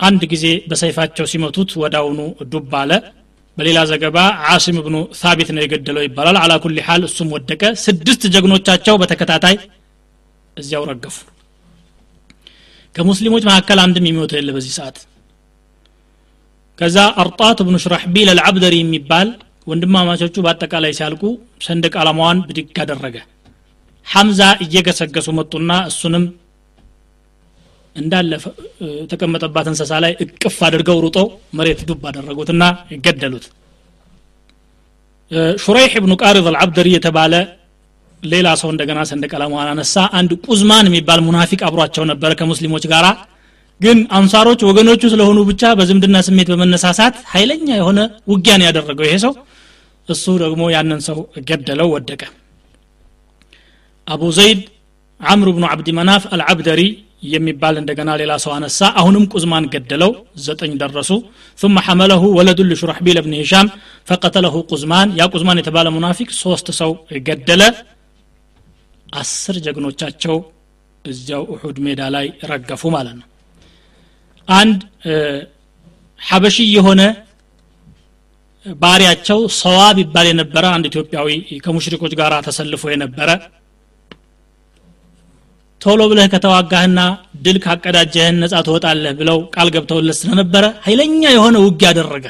[0.00, 2.20] አንድ ጊዜ በሰይፋቸው ሲመቱት ወዳውኑ
[2.52, 2.92] ዱብ አለ።
[3.56, 4.16] በሌላ ዘገባ
[4.52, 9.56] ዓሲም ብኑ ሳቢት ነው የገደለው ይባላል። አላ ኩል ሓል እሱም ወደቀ። ስድስት ጀግኖቻቸው በተከታታይ
[10.56, 11.16] እዚያው ረገፉ
[12.94, 14.98] ከሙስሊሞች መካከል አንድም የሚሞተ የለ በዚህ ሰዓት።
[16.78, 19.28] ከዛ አርጣት ብኑ ሽራሕቢል አልዓብደሪ የሚባል
[19.66, 21.22] ወንድማማቾቹ በአጠቃላይ ሲያልቁ
[21.66, 23.16] ሰንደቅ ዓላማዋን ብድግ አደረገ።
[24.06, 26.24] ሐምዛ እየገሰገሱ መጡና እሱንም
[27.96, 28.30] እንዳለ
[29.00, 31.26] የተቀመጠባት እንስሳ ላይ እቅፍ አድርገው ሩጠው
[31.58, 32.62] መሬት ዱብ አደረጉትና
[33.04, 33.44] ገደሉት።
[35.62, 37.34] ሹረይሕ ብኑ ቃሪድ አልዓብደሪ የተባለ
[38.23, 43.05] ሌላ ሰው እንደገና ሰንደቅ ዓላማዋን አነሳ አንድ ቁዝማን የሚባል ሙናፊቅ አብሯቸው ነበረ ከሙስሊሞች ጋር
[43.81, 47.99] ግን አንሳሮች ወገኖቹ ስለሆኑ ብቻ በዝምድና ስሜት በመነሳሳት ኃይለኛ የሆነ
[48.31, 49.33] ውጊያን ያደረገው ይሄ ሰው
[50.07, 51.17] እሱ ደግሞ ያንን ሰው
[51.49, 52.21] ገደለው ወደቀ
[54.07, 54.61] አቡ ዘይድ
[55.21, 56.81] አምር ብኑ አብዲ መናፍ አልዓብደሪ
[57.33, 60.11] የሚባል እንደገና ሌላ ሰው አነሳ አሁንም ቁዝማን ገደለው
[60.47, 61.11] ዘጠኝ ደረሱ
[61.59, 63.67] ثم حمله ولد لشرحبيل بن هشام
[64.09, 66.91] فقتله قزمان ያ ቁዝማን የተባለ ሙናፊቅ ሶስት ሰው
[67.27, 67.61] ገደለ
[69.14, 70.36] አስር ጀግኖቻቸው
[71.04, 73.26] እዚያው እሑድ ሜዳ ላይ ረገፉ ማለት ነው።
[74.48, 74.80] አንድ
[76.20, 77.02] ሐበሺ የሆነ
[78.66, 81.28] ባሪያቸው ሰዋብ ይባል የነበረ አንድ ኢትዮጵያዊ
[81.64, 83.30] ከሙሽሪኮች ጋር ተሰልፎ የነበረ
[85.80, 87.00] ቶሎ ብለህ ከተዋጋህና
[87.44, 92.26] ድል ካቀዳጀህን ነጻ ትወጣለህ ብለው ቃል ገብተውለት ስለነበረ ኃይለኛ የሆነ ውጊያ አደረገ።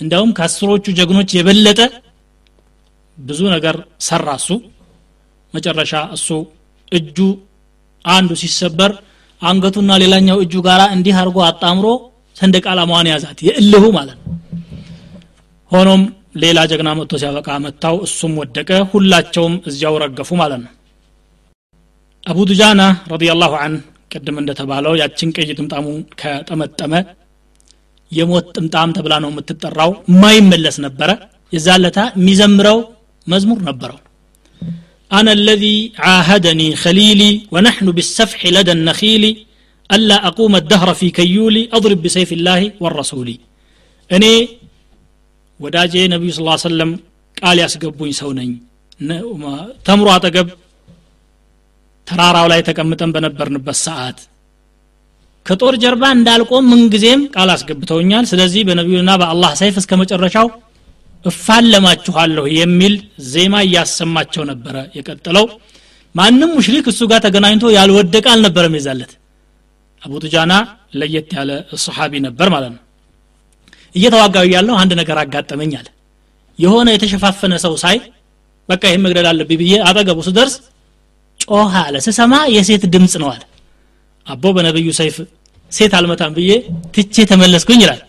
[0.00, 1.80] እንዲያውም ከአስሮቹ ጀግኖች የበለጠ
[3.18, 4.48] ብዙ ነገር ሰራ እሱ
[5.54, 6.28] መጨረሻ እሱ
[6.92, 7.18] እጁ
[8.04, 8.92] አንዱ ሲሰበር
[9.42, 11.86] አንገቱና ሌላኛው እጁ ጋር እንዲህ አድርጎ አጣምሮ
[12.36, 14.32] ሰንደቅ ዓላማዋን ያዛት። የእልሁ ማለት ነው።
[15.72, 16.02] ሆኖም
[16.42, 20.72] ሌላ ጀግና መጥቶ ሲያበቃ መታው። እሱም ወደቀ። ሁላቸውም እዚያው ረገፉ ማለት ነው።
[22.26, 22.82] አቡ ዱጃና
[23.12, 23.74] ረዲያላሁ አን
[24.10, 25.86] ቅድም እንደተባለው ያችን ቀይ ጥምጣሙ
[26.20, 26.92] ከጠመጠመ
[28.10, 29.90] የሞት ጥምጣም ተብላ ነው የምትጠራው።
[30.22, 31.10] ማይመለስ ነበረ።
[31.52, 32.78] የዛለታ የሚዘምረው
[33.26, 33.98] መዝሙር ነበረው
[35.11, 39.23] أنا الذي عاهدني خليلي ونحن بالسفح لدى النخيل
[39.95, 43.27] ألا أقوم الدهر في كيولي أضرب بسيف الله والرسول
[44.09, 44.33] أني
[45.59, 46.91] وداجي نبي صلى الله عليه وسلم
[47.43, 48.49] قال ياسقبوني سوني
[49.87, 50.47] ተምሮ አጠገብ
[52.07, 54.17] ተራራው ላይ ተቀምጠን በነበርንበት ሰዓት
[55.45, 60.47] ከጦር ጀርባ እንዳልቆም ምንጊዜም ቃል አስገብተውኛል ስለዚህ በነቢዩና በአላህ ሰይፍ እስከ መጨረሻው
[61.26, 62.94] እፋለማችኋለሁ የሚል
[63.30, 65.46] ዜማ እያሰማቸው ነበረ የቀጠለው።
[66.14, 69.12] ማንም ሙሽሪክ እሱ ጋር ተገናኝቶ ያልወደቀ አልነበረም የዛለት።
[70.02, 70.52] አቡ ቱጃና
[71.00, 71.50] ለየት ያለ
[71.84, 72.82] ሰሓቢ ነበር ማለት ነው።
[73.94, 75.88] እየተዋጋው ያለው አንድ ነገር አጋጠመኝ አለ።
[76.58, 77.96] የሆነ የተሸፋፈነ ሰው ሳይ
[78.68, 80.54] በቃ ይህን መግደል አለብኝ ብዬ አጠገቡ ስደርስ
[81.40, 83.42] ጮኸ አለ። ስሰማ የሴት ድምፅ ነው አለ።
[84.26, 85.16] አቦ በነብዩ ሰይፍ
[85.72, 86.50] ሴት አልመታም ብዬ
[86.94, 88.00] ትቼ ተመለስኩኝ ይላል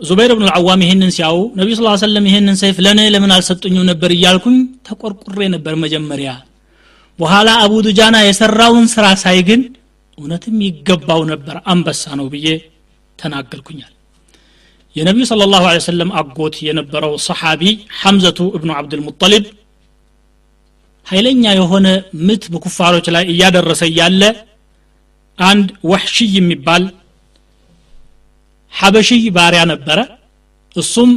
[0.00, 4.56] ዙበይር ብኑ ልዓዋም ይህንን ሲያው ነቢዩ ስ ሰለም ይህንን ሰይፍ ለእኔ ለምን አልሰጡኝም ነበር እያልኩኝ
[4.88, 6.30] ተቆርቁሬ ነበር መጀመሪያ።
[7.18, 9.62] በኋላ አቡ ዱጃና የሰራውን ስራ ሳይ ግን
[10.18, 12.46] እውነትም ይገባው ነበር አንበሳ ነው ብዬ
[13.18, 13.92] ተናገልኩኛል
[14.96, 17.62] የነቢዩ ስለ ላሁ ሰለም አጎት የነበረው ሰሓቢ
[18.00, 19.44] ሐምዘቱ እብኑ አብድልሙጠሊብ
[21.06, 21.86] ኃይለኛ የሆነ
[22.26, 24.22] ምት በኩፋሮች ላይ እያደረሰ እያለ
[25.38, 26.82] አንድ ወሕሽይ የሚባል
[28.72, 29.98] ሐበሽይ ባሪያ ነበረ።
[30.76, 31.10] እሱም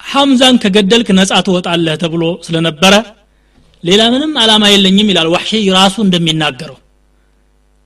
[0.00, 2.94] ሐምዛን ከገደልክ ነጻ ትወጣለህ ተብሎ ስለነበረ
[3.84, 6.78] ሌላ ምንም አላማ የለኝም ይላል ዋሕሽይ ራሱ እንደሚናገረው።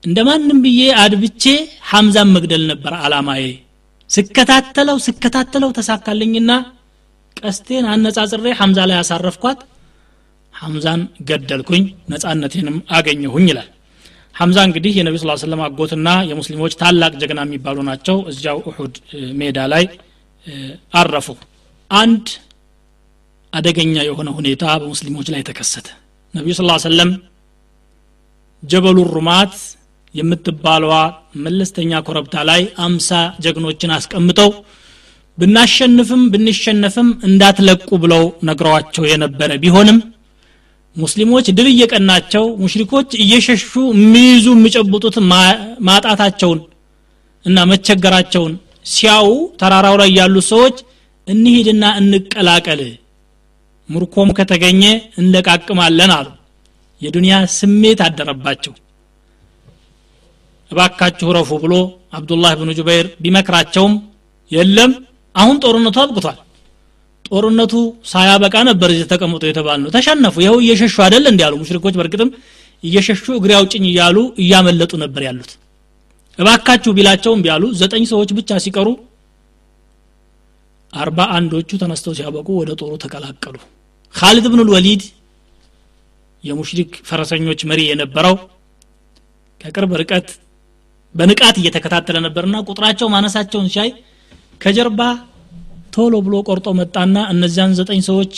[0.03, 1.43] እንደ ማንም ብዬ አድብቼ
[1.91, 3.43] ሐምዛን መግደል ነበር አላማዬ
[4.11, 6.51] ስከታተለው ስከታተለው ተሳካልኝና
[7.37, 9.61] ቀስቴን አነጻጽሬ ሐምዛ ላይ ያሳረፍኳት
[10.55, 13.69] ሐምዛን ገደልኩኝ ነጻነቴንም አገኘሁኝ ይላል
[14.35, 18.95] ሐምዛ እንግዲህ የነቢ ስ ስለም አጎትና የሙስሊሞች ታላቅ ጀግና የሚባሉ ናቸው። እዚያው እሑድ
[19.41, 19.85] ሜዳ ላይ
[20.93, 21.27] አረፉ።
[21.91, 22.27] አንድ
[23.53, 25.89] አደገኛ የሆነ ሁኔታ በሙስሊሞች ላይ ተከሰተ።
[26.35, 27.11] ነቢዩ ስ ሰለም
[28.63, 29.55] ጀበሉ ሩማት
[30.15, 30.95] የምትባለዋ
[31.45, 33.11] መለስተኛ ኮረብታ ላይ አምሳ
[33.45, 34.51] ጀግኖችን አስቀምጠው
[35.39, 39.99] ብናሸንፍም ብንሸነፍም እንዳትለቁ ብለው ነግረዋቸው የነበረ ቢሆንም
[40.97, 45.17] ሙስሊሞች ድል እየቀናቸው ሙሽሪኮች እየሸሹ የሚይዙ የሚጨብጡት
[45.89, 46.61] ማጣታቸውን
[47.45, 48.53] እና መቸገራቸውን
[48.87, 49.29] ሲያው
[49.61, 50.77] ተራራው ላይ ያሉ ሰዎች
[51.27, 52.81] እንሂድና እንቀላቀል
[53.89, 54.83] ምርኮም ከተገኘ
[55.21, 56.29] እንለቃቅማለን አሉ።
[57.03, 58.73] የዱንያ ስሜት አደረባቸው።
[60.71, 61.75] እባካችሁ ረፉ ብሎ
[62.17, 63.95] አብዱላህ ብኑ ጁበይር ቢመክራቸውም
[64.51, 64.93] የለም።
[65.35, 66.39] አሁን ጦርነቱ አብቅቷል
[67.29, 67.75] ጦርነቱ
[68.07, 71.95] ሳያበቃ ነበር እዚህ ተቀምጦ የተባል ነው። ተሸነፉ። ይኸው እየሸሹ አደል እንዲ ያሉ ሙሽሪኮች?
[71.99, 72.31] በእርግጥም
[72.85, 75.51] እየሸሹ እግሬ አውጭኝ እያሉ እያመለጡ ነበር ያሉት።
[76.39, 78.89] እባካችሁ ቢላቸውም ቢያሉ ዘጠኝ ሰዎች ብቻ ሲቀሩ
[80.93, 83.57] አርባ አንዶቹ ተነስተው ሲያበቁ ወደ ጦሩ ተቀላቀሉ።
[84.15, 85.03] ካሊድ ብኑል ወሊድ
[86.45, 88.35] የሙሽሪክ ፈረሰኞች መሪ የነበረው
[89.61, 90.29] ከቅርብ ርቀት
[91.15, 93.91] በንቃት እየተከታተለ ነበርና ቁጥራቸው ማነሳቸውን ሲያይ
[94.61, 95.01] ከጀርባ
[95.93, 98.35] ቶሎ ብሎ ቆርጦ መጣና እነዚያን ዘጠኝ ሰዎች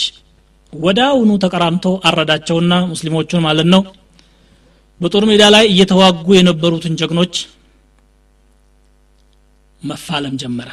[0.73, 3.81] ወዳውኑ ተቀራምቶ አረዳቸውና ሙስሊሞቹን ማለት ነው።
[5.01, 7.35] በጦር ሜዳ ላይ እየተዋጉ የነበሩትን ጀግኖች
[9.81, 10.69] መፋለም ጀመረ።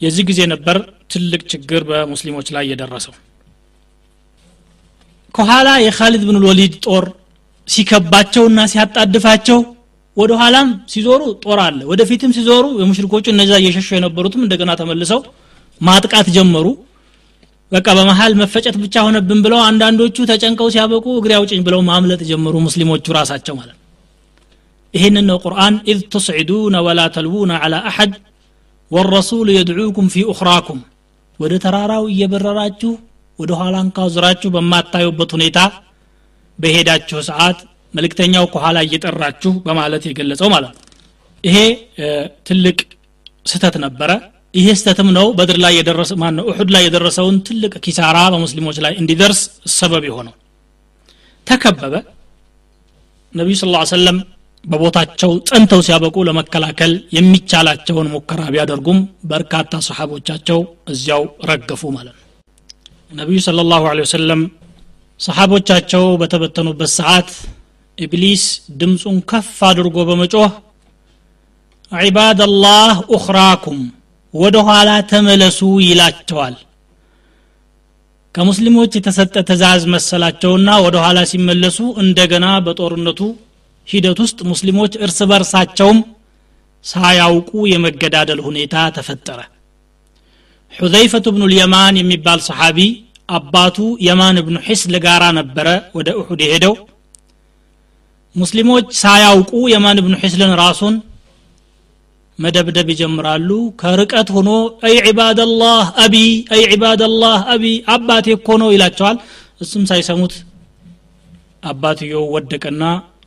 [0.00, 0.76] የዚህ ጊዜ ነበር
[1.12, 3.14] ትልቅ ችግር በሙስሊሞች ላይ የደረሰው።
[5.34, 7.04] ከኋላ የካሊድ ብን ወሊድ ጦር
[7.68, 9.58] ሲከባቸውና ሲያጣድፋቸው
[10.16, 15.20] ወደ ኋላም ሲዞሩ ጦር አለ ወደፊትም ሲዞሩ የሙሽሪኮቹ እነዛ እየሸሹ የነበሩትም እንደገና ተመልሰው
[15.80, 16.66] ማጥቃት ጀመሩ።
[17.72, 23.06] በቃ በመሀል መፈጨት ብቻ ሆነብን ብለው አንዳንዶቹ ተጨንቀው ሲያበቁ እግሬ አውጭኝ ብለው ማምለጥ ጀመሩ ሙስሊሞቹ
[23.16, 23.76] ራሳቸው ማለት
[24.94, 28.12] ይህንን ነው ቁርአን إذ تصعدون ولا تلوون على أحد
[28.90, 30.78] والرسول يدعوكم في أخراكم
[31.40, 32.92] ወደ ተራራው እየበረራችሁ
[33.38, 35.58] ወደ ኋላ እንኳ ዙራችሁ በማታዩበት ሁኔታ
[36.58, 37.58] በሄዳችሁ ሰዓት
[37.94, 40.82] መልእክተኛው ከኋላ እየጠራችሁ በማለት የገለጸው ማለት ነው።
[41.44, 41.58] ይሄ
[42.48, 42.78] ትልቅ
[43.46, 44.10] ስተት ነበረ
[44.56, 48.92] ይሄ ስተትም ነው። በድር ላይ የደረሰ ማን ነው እሑድ ላይ የደረሰውን ትልቅ ኪሳራ በሙስሊሞች ላይ
[49.00, 49.40] እንዲደርስ
[49.74, 50.34] ሰበብ የሆነው
[51.46, 51.94] ተከበበ።
[53.34, 54.18] ነቢዩ ስ ሰለም
[54.64, 62.24] በቦታቸው ጸንተው ሲያበቁ ለመከላከል የሚቻላቸውን ሙከራ ቢያደርጉም በርካታ ሰሓቦቻቸው እዚያው ረገፉ ማለት ነው።
[63.10, 64.40] ነቢዩ ስለ ላሁ ወሰለም
[65.20, 67.28] ሰሓቦቻቸው በተበተኑበት ሰዓት
[67.98, 68.44] ኢብሊስ
[68.80, 70.50] ድምፁን ከፍ አድርጎ በመጮህ
[71.92, 73.78] ዒባደላህ ኡኽራኩም
[74.36, 76.54] ወደ ኋላ ተመለሱ ይላቸዋል።
[78.34, 83.20] ከሙስሊሞች የተሰጠ ትእዛዝ መሰላቸውና ወደ ኋላ ሲመለሱ እንደገና በጦርነቱ
[83.88, 85.98] ሂደት ውስጥ ሙስሊሞች እርስ በርሳቸውም
[86.84, 89.38] ሳያውቁ የመገዳደል ሁኔታ ተፈጠረ።
[90.72, 92.78] ሑዘይፈቱ ብኑ ልየማን የሚባል ሰሓቢ
[93.28, 93.76] አባቱ
[94.06, 96.74] የማን ብኑ ሒስል ጋራ ነበረ ወደ እሑድ የሄደው?
[98.34, 100.94] ሙስሊሞች ሳያውቁ የማን ብኑ ሒስልን ራሱን
[102.38, 104.50] መደብደብ ይጀምራሉ። ከርቀት ሆኖ
[104.86, 106.16] أي عباد الله أبي
[106.54, 107.64] أي عباد الله أبي
[107.94, 109.18] አባቴ እኮ ነው ይላቸዋል።
[109.60, 110.34] እሱም ሳይሰሙት
[111.62, 112.82] አባትየው ወደቀና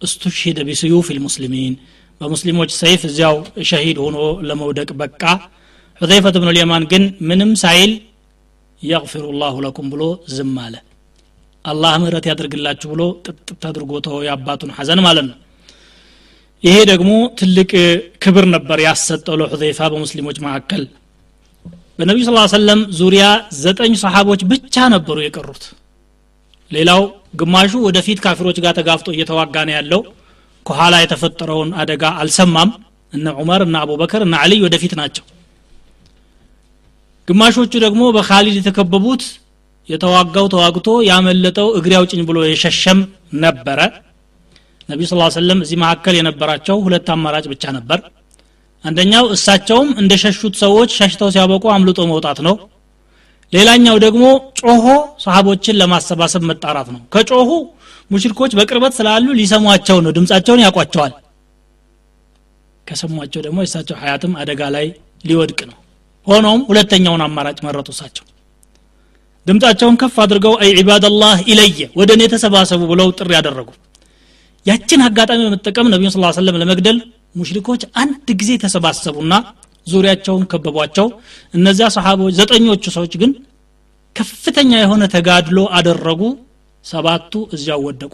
[0.05, 1.73] استشهد بسيوف المسلمين
[2.21, 3.35] በሙስሊሞች ሰይፍ እዚያው
[3.69, 5.21] ሸሂድ ሆኖ ለመውደቅ በቃ።
[6.01, 7.91] ሑዘይፈት ብኑ ልየማን ግን ምንም ሳይል
[8.81, 10.03] የግፊሩ ላሁ ለኩም ብሎ
[10.35, 10.75] ዝም አለ።
[11.65, 13.91] አላህ ምህረት ያደርግላችሁ ብሎ ጥጥት አድርጎ
[14.27, 15.37] የአባቱን ሐዘን ማለት ነው
[16.63, 17.69] ይሄ ደግሞ ትልቅ
[18.23, 20.81] ክብር ነበር ያሰጠው ለሑዘይፋ በሙስሊሞች መካከል።
[21.99, 23.23] በነቢዩ ስ ሰለም ዙሪያ
[23.59, 25.63] ዘጠኝ ሰሓቦች ብቻ ነበሩ የቀሩት።
[26.71, 27.01] ሌላው
[27.39, 30.01] ግማሹ ወደፊት ካፊሮች ጋር ተጋፍጦ እየተዋጋ ነው ያለው።
[30.65, 32.69] ከኋላ የተፈጠረውን አደጋ አልሰማም።
[33.13, 35.25] እነ ዑመር እነ አቡበከር እነ አልይ ወደፊት ናቸው።
[37.27, 39.23] ግማሾቹ ደግሞ በካሊድ የተከበቡት
[39.89, 42.99] የተዋጋው ተዋግቶ ያመለጠው እግሬ አውጭኝ ብሎ የሸሸም
[43.43, 43.79] ነበረ
[44.89, 47.99] ነቢዩ ስ ሰለም እዚህ መካከል የነበራቸው ሁለት አማራጭ ብቻ ነበር።
[48.85, 52.55] አንደኛው እሳቸውም እንደ ሸሹት ሰዎች ሸሽተው ሲያበቁ አምልጦ መውጣት ነው።
[53.53, 54.23] ሌላኛው ደግሞ
[54.61, 54.85] ጮሆ
[55.23, 57.49] ሰሃቦችን ለማሰባሰብ መጣራት ነው። ከጮሁ
[58.11, 61.13] ሙሽሪኮች በቅርበት ስላሉ ሊሰሟቸው ነው ድምፃቸውን ያውቋቸዋል።
[62.87, 64.85] ከሰሟቸው ደግሞ የእሳቸው ሀያትም አደጋ ላይ
[65.23, 65.77] ሊወድቅ ነው።
[66.27, 68.25] ሆኖም ሁለተኛውን አማራጭ መረጡ እሳቸው።
[69.45, 73.69] ድምፃቸውን ከፍ አድርገው አይ ዒባደላህ ኢለየ ወደ እኔ ተሰባሰቡ ብለው ጥሪ ያደረጉ
[74.69, 76.97] ያችን አጋጣሚ በመጠቀም ነቢዩን ስ ሰለም ለመግደል
[77.35, 79.33] ሙሽሪኮች አንድ ጊዜ ተሰባሰቡና
[79.87, 81.07] ዙሪያቸውን ከበቧቸው።
[81.53, 83.31] እነዚያ ሰሓቦች ዘጠኞቹ ሰዎች ግን
[84.15, 86.21] ከፍተኛ የሆነ ተጋድሎ አደረጉ።
[86.85, 88.13] ሰባቱ እዚያው ወደቁ።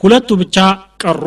[0.00, 0.56] ሁለቱ ብቻ
[1.02, 1.24] ቀሩ።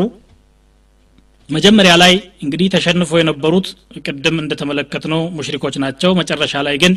[1.49, 2.13] መጀመሪያ ላይ
[2.43, 3.67] እንግዲህ ተሸንፎ የነበሩት
[4.05, 6.93] ቅድም እንደተመለከትነው ሙሽሪኮች ናቸው። መጨረሻ ላይ ግን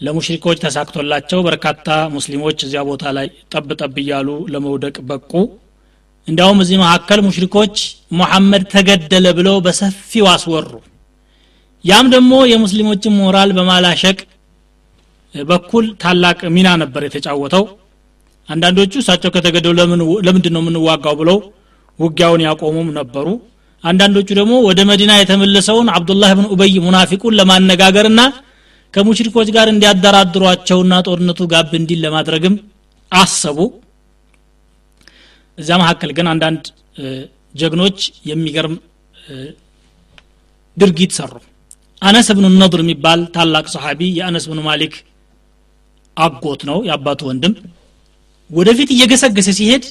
[0.00, 5.32] ለሙሽሪኮች ተሳክቶላቸው በርካታ ሙስሊሞች እዚያ ቦታ ላይ ጠብ ጠብ እያሉ ለመውደቅ በቁ።
[6.28, 7.76] እንዲያውም እዚህ መካከል ሙሽሪኮች
[8.12, 10.70] ሙሐመድ ተገደለ ብለው በሰፊው አስወሩ።
[11.84, 14.18] ያም ደግሞ የሙስሊሞችን ሞራል በማላሸቅ
[15.34, 17.64] በኩል ታላቅ ሚና ነበር የተጫወተው።
[18.48, 19.76] አንዳንዶቹ እሳቸው ከተገደሉ
[20.26, 21.38] ለምንድን ነው የምንዋጋው ብለው
[21.98, 23.26] ውጊያውን ያቆሙም ነበሩ።
[23.84, 28.20] አንዳንዶቹ ደግሞ ወደ መዲና የተመለሰውን አብዱላህ ብን ኡበይ ሙናፊቁን ለማነጋገርና
[28.94, 32.54] ከሙሽሪኮች ጋር እንዲያደራድሯቸውና ጦርነቱ ጋብ እንዲል ለማድረግም
[33.12, 33.58] አሰቡ።
[35.58, 36.64] እዛ መካከል ግን አንዳንድ
[37.54, 37.98] ጀግኖች
[38.30, 38.74] የሚገርም
[40.76, 41.32] ድርጊት ሰሩ።
[42.02, 44.94] አነስ ብኑ ነድር የሚባል ታላቅ ሰሓቢ የአነስ ብኑ ማሊክ
[46.16, 47.54] አጎት ነው የአባቱ ወንድም።
[48.50, 49.84] ወደፊት እየገሰገሰ ሲሄድ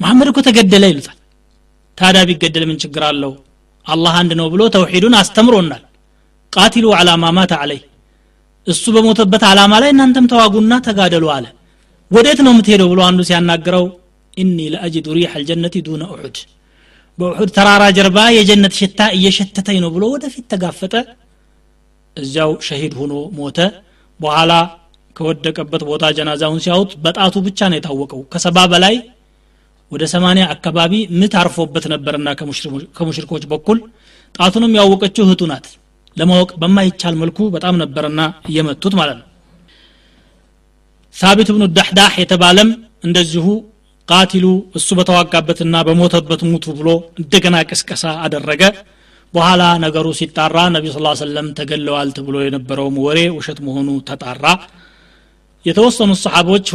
[0.00, 1.18] መሐመድ እኮ ተገደለ ይሉታል።
[1.98, 3.32] ታዲያ ቢገደል ምን ችግር አለው?
[3.86, 5.82] አላህ አንድ ነው ብሎ ተውሒዱን አስተምሮናል።
[6.52, 7.80] ቃቲሉ አላ ማማተ አለይ
[8.66, 11.46] እሱ በሞተበት አላማ ላይ እናንተም ተዋጉና ተጋደሉ አለ።
[12.10, 13.84] ወዴት ነው የምትሄደው ብሎ አንዱ ሲያናግረው
[14.36, 16.36] ኢኒ ለአጅዱ ሪሕ አልጀነቲ ዱነ ኡሑድ.
[17.18, 20.94] በኡሑድ ተራራ ጀርባ የጀነት ሽታ እየሸተተኝ ነው ብሎ ወደፊት ተጋፈጠ።
[22.16, 23.58] እዚያው ሸሂድ ሆኖ ሞተ።
[24.20, 24.52] በኋላ
[25.16, 28.94] ከወደቀበት ቦታ ጀናዛውን ሲያዩት በጣቱ ብቻ ነው የታወቀው። ከሰባ በላይ
[29.92, 32.28] ወደ ሰማኒያ አካባቢ ምት አርፎበት ነበርና
[32.96, 33.78] ከሙሽሪኮች በኩል።
[34.34, 35.66] ጣቱንም ያወቀችው እህቱ ናት
[36.16, 39.28] ለማወቅ በማይቻል መልኩ በጣም ነበርና እየመቱት ማለት ነው።
[41.14, 42.68] ሳቢት ብኑ ዳሕዳሕ የተባለም
[43.04, 43.46] እንደዚሁ
[44.08, 44.46] ቃቲሉ
[44.78, 46.88] እሱ በተዋጋበትና በሞተበት ሙቱ ብሎ
[47.20, 48.62] እንደገና ቅስቀሳ አደረገ።
[49.34, 54.44] በኋላ ነገሩ ሲጣራ ነቢ ስ ሰለም ተገለዋል ተብሎ የነበረውም ወሬ ውሸት መሆኑ ተጣራ።
[55.64, 56.66] የተወሰኑ ሰሓቦች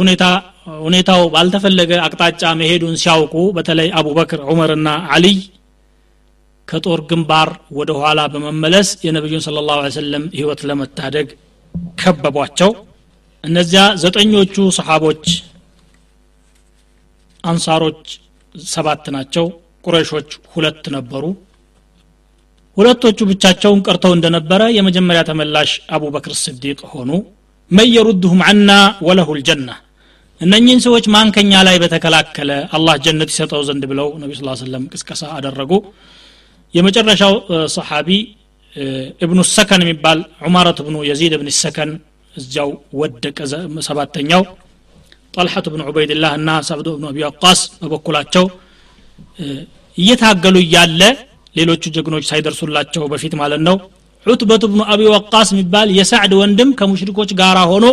[0.84, 5.36] ሁኔታው ባልተፈለገ አቅጣጫ መሄዱን ሲያውቁ በተለይ አቡበክር ዑመርና አልይ
[6.68, 7.48] ከጦር ግንባር
[7.78, 11.28] ወደ ኋላ በመመለስ የነቢዩን ስለ ላሁ ሰለም ህይወት ለመታደግ
[11.98, 12.70] ከበቧቸው።
[13.44, 15.24] እነዚያ ዘጠኞቹ ሰሓቦች
[17.44, 18.02] አንሳሮች
[18.54, 19.46] ሰባት ናቸው
[19.84, 21.24] ቁረሾች ሁለት ነበሩ።
[22.76, 27.10] ሁለቶቹ ብቻቸውን ቀርተው እንደነበረ የመጀመሪያ ተመላሽ አቡበክር ስዲቅ ሆኑ።
[27.70, 28.70] መን የሩድሁም አና
[29.06, 29.70] ወለሁ ልጀና
[30.40, 32.50] እነኚህን ሰዎች ማን ከኛ ላይ በተከላከለ?
[32.76, 35.72] አላህ ጀነት ይሰጠው ዘንድ ብለው ነቢ ስ ሰለም ቅስቀሳ አደረጉ
[36.74, 37.34] የመጨረሻው
[37.76, 38.08] ሰሓቢ
[39.24, 41.90] እብኑ ሰከን የሚባል ዑማረት ብኑ የዚድ እብን ሰከን
[42.34, 43.38] እዚያው ወደቀ
[43.88, 44.42] ሰባተኛው።
[45.34, 48.44] ጠልሐት ብን ዑበይድላህ እና ሳብዶ ብኑ አቢ ወቃስ በበኩላቸው
[49.96, 51.02] እየታገሉ እያለ
[51.56, 53.76] ሌሎቹ ጀግኖች ሳይደርሱላቸው በፊት ማለት ነው።
[54.26, 57.86] ዑትበት ብኑ አቢ ወቃስ የሚባል የሳዕድ ወንድም ከሙሽሪኮች ጋር ሆኖ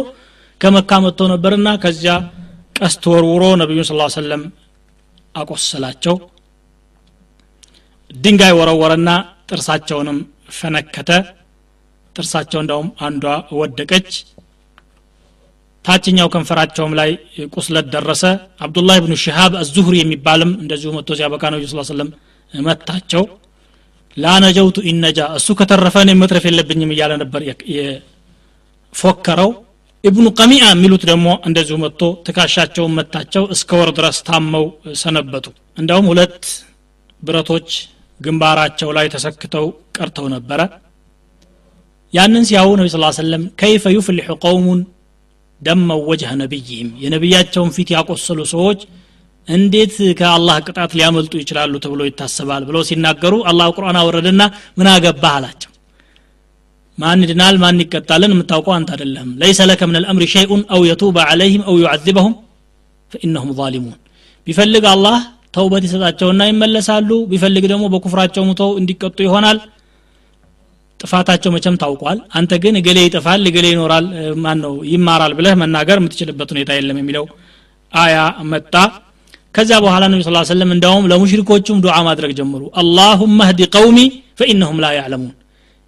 [0.62, 2.14] ከመካ መጥቶ ነበርና ከዚያ
[2.80, 4.42] ቀስት ወርውሮ ነቢዩን ስ ሰለም
[5.36, 6.16] አቆሰላቸው
[8.12, 9.10] ድንጋይ ወረወረና
[9.50, 10.18] ጥርሳቸውንም
[10.52, 11.10] ፈነከተ።
[12.16, 13.24] ጥርሳቸው እንዳውም አንዷ
[13.60, 14.12] ወደቀች።
[15.86, 17.10] ታችኛው ከንፈራቸውም ላይ
[17.56, 18.24] ቁስለት ደረሰ።
[18.66, 22.10] አብዱላህ ብኑ ሽሃብ አዙሁሪ የሚባልም እንደዚሁ መጥቶ ሲያበቃ ነቢ ስ ሰለም
[22.54, 23.24] መታቸው።
[24.18, 27.42] ላነጀውቱ ኢነጃ እሱ ከተረፈ እኔ መትረፍ የለብኝም እያለ ነበር
[28.94, 29.50] ፎከረው
[30.04, 34.66] ኢብኑ ቀሚአ የሚሉት ደግሞ እንደዚሁ መጥቶ ትካሻቸውን መታቸው እስከ ወር ድረስ ታመው
[35.02, 35.46] ሰነበቱ።
[35.78, 36.44] እንዲያውም ሁለት
[37.22, 37.70] ብረቶች
[38.20, 39.66] ግንባራቸው ላይ ተሰክተው
[39.98, 40.60] ቀርተው ነበረ።
[42.14, 44.82] ያንን ሲያው ነቢ ስ ሰለም ከይፈ ዩፍልሑ ቀውሙን
[45.62, 48.80] ደመው ወጅህ ነቢይህም የነቢያቸውን ፊት ያቆሰሉ ሰዎች
[49.48, 54.42] እንዴት ከአላህ ቅጣት ሊያመልጡ ይችላሉ ተብሎ ይታሰባል ብለው ሲናገሩ አላህ ቁርአን አወረደና
[54.78, 55.72] ምን አገባ አላቸው።
[56.98, 58.32] ማን ድናል ማን ይቀጣልን?
[58.36, 62.34] የምታውቀው አንተ አደለህም ለይሰ ለከ ምን ልአምሪ ሸይኡን አው የቱበ አለይህም አው ዩዓዚበሁም
[63.12, 63.98] ፈኢነሁም ظሊሙን
[64.48, 65.18] ቢፈልግ አላህ
[65.56, 69.60] ተውበት ይሰጣቸውና ይመለሳሉ። ቢፈልግ ደግሞ በኩፍራቸው ሙተው እንዲቀጡ ይሆናል።
[71.00, 74.06] ጥፋታቸው መቼም ታውቋል። አንተ ግን እገሌ ይጥፋል እገሌ ይኖራል
[74.44, 77.26] ማን ነው ይማራል ብለህ መናገር የምትችልበት ሁኔታ የለም የሚለው
[77.94, 78.16] አያ
[78.52, 78.74] መጣ።
[79.56, 84.00] ከዚያ በኋላ ነቢ ስ ሰለም እንዳውም ለሙሽሪኮቹም ዱዓ ማድረግ ጀመሩ። አላሁመ ህዲ ቀውሚ
[84.40, 85.34] ፈኢነሁም ላ ያዕለሙን።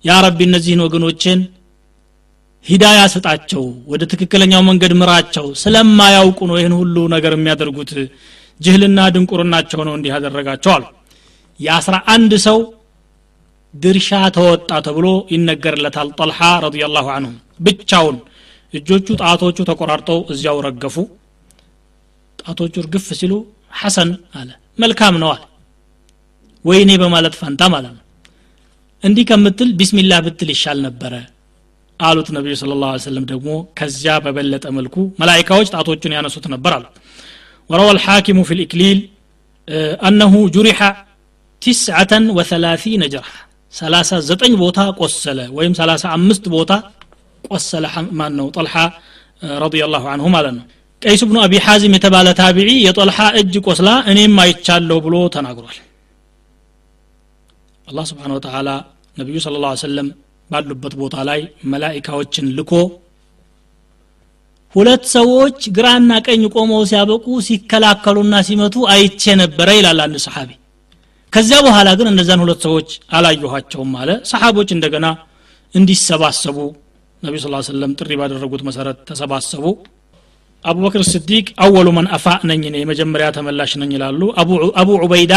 [0.05, 1.39] ያ ረቢ እነዚህን ወገኖችን
[2.65, 7.91] ሂዳያ ስጣቸው ወደ ትክክለኛው መንገድ ምራቸው። ስለማያውቁ ነው ይህን ሁሉ ነገር የሚያደርጉት
[8.60, 10.86] ጅህልና ድንቁርናቸው ነው እንዲህ ያደረጋቸው አሉ
[11.60, 12.58] የአስራ አንድ ሰው
[13.74, 18.18] ድርሻ ተወጣ ተብሎ ይነገርለታል ጠልሓ ረዲየላሁ አንሁ ብቻውን
[18.74, 20.95] እጆቹ ጣቶቹ ተቆራርጠው እዚያው ረገፉ።
[22.39, 23.34] ጣቶቹ እርግፍ ሲሉ
[23.74, 24.49] ሐሰን አለ
[24.80, 25.41] መልካም አለ።
[26.66, 28.03] ወይኔ በማለት ፋንታ ማለት ነው።
[29.03, 31.14] እንዲህ ከምትል ቢስሚላህ ብትል ይሻል ነበረ
[31.99, 36.86] አሉት ነቢዩ ስለ ላ ሰለም ደግሞ ከዚያ በበለጠ መልኩ መላይካዎች ጣቶቹን ያነሱት ነበር አሉ
[37.70, 38.99] وروى الحاكم في الإكليل
[40.09, 40.78] أنه جرح
[41.62, 43.33] تسعة وثلاثين جرح
[43.74, 46.72] ሰላሳ ዘጠኝ ቦታ ቆሰለ ወይም ሰላሳ አምስት ቦታ
[47.45, 47.85] ቆሰለ
[48.18, 48.74] ማን ነው ጠልሓ
[49.62, 50.64] ረዲየላሁ አንሁ ማለት ነው
[51.03, 55.78] ቀይስ ብኑ አቢ ሐዚም የተባለ ታቢዒ የጦልሓ እጅ ቆስላ እኔም አይቻለሁ ብሎ ተናግሯል
[57.89, 58.68] አላህ ስብሓን ወተላ
[59.20, 60.09] ነቢዩ ስለ ላ ሰለም
[60.51, 61.41] ባሉበት ቦታ ላይ
[61.72, 62.72] መላኢካዎችን ልኮ
[64.76, 70.49] ሁለት ሰዎች ግራና ቀኝ ቆመው ሲያበቁ ሲከላከሉና ሲመቱ አይቼ ነበረ ይላል አንድ ሰሓቢ።
[71.34, 75.05] ከዚያ በኋላ ግን እነዛን ሁለት ሰዎች አላየኋቸውም አለ። ሰሓቦች እንደገና
[75.74, 76.57] እንዲሰባሰቡ
[77.24, 79.63] ነቢ ስ ሰለም ጥሪ ባደረጉት መሰረት ተሰባሰቡ።
[80.65, 84.22] አቡበክር ስዲቅ አወሉ መን አፋ ነኝ እኔ የመጀመሪያ ተመላሽ ነኝ ይላሉ።
[84.82, 85.34] አቡ ዑበይዳ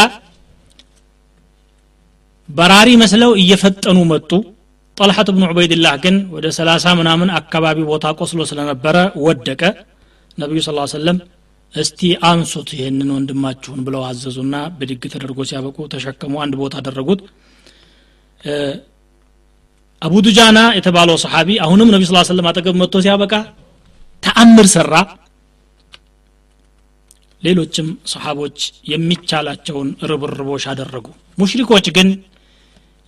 [2.48, 4.30] በራሪ መስለው እየፈጠኑ መጡ
[5.00, 8.96] ጠልሐት ብኑ ዑበይድላህ ግን ወደ ሰላሳ ምናምን አካባቢ ቦታ ቆስሎ ስለነበረ
[9.26, 9.62] ወደቀ።
[10.38, 11.18] ነቢዩ ስ ሰለም
[11.74, 17.20] እስቲ አንሱት ይህንን ወንድማችሁን ብለው አዘዙና ብድግ ተደርጎ ሲያበቁ ተሸከሙ። አንድ ቦታ አደረጉት።
[20.02, 23.34] አቡ ዱጃና የተባለው ሰሓቢ አሁንም ነቢ ስ ሰለም አጠገብ መጥቶ ሲያበቃ
[24.22, 24.94] ተአምር ሰራ።
[27.42, 28.58] ሌሎችም ሰሓቦች
[28.92, 31.06] የሚቻላቸውን ርብርቦች አደረጉ።
[31.38, 32.08] ሙሽሪኮች ግን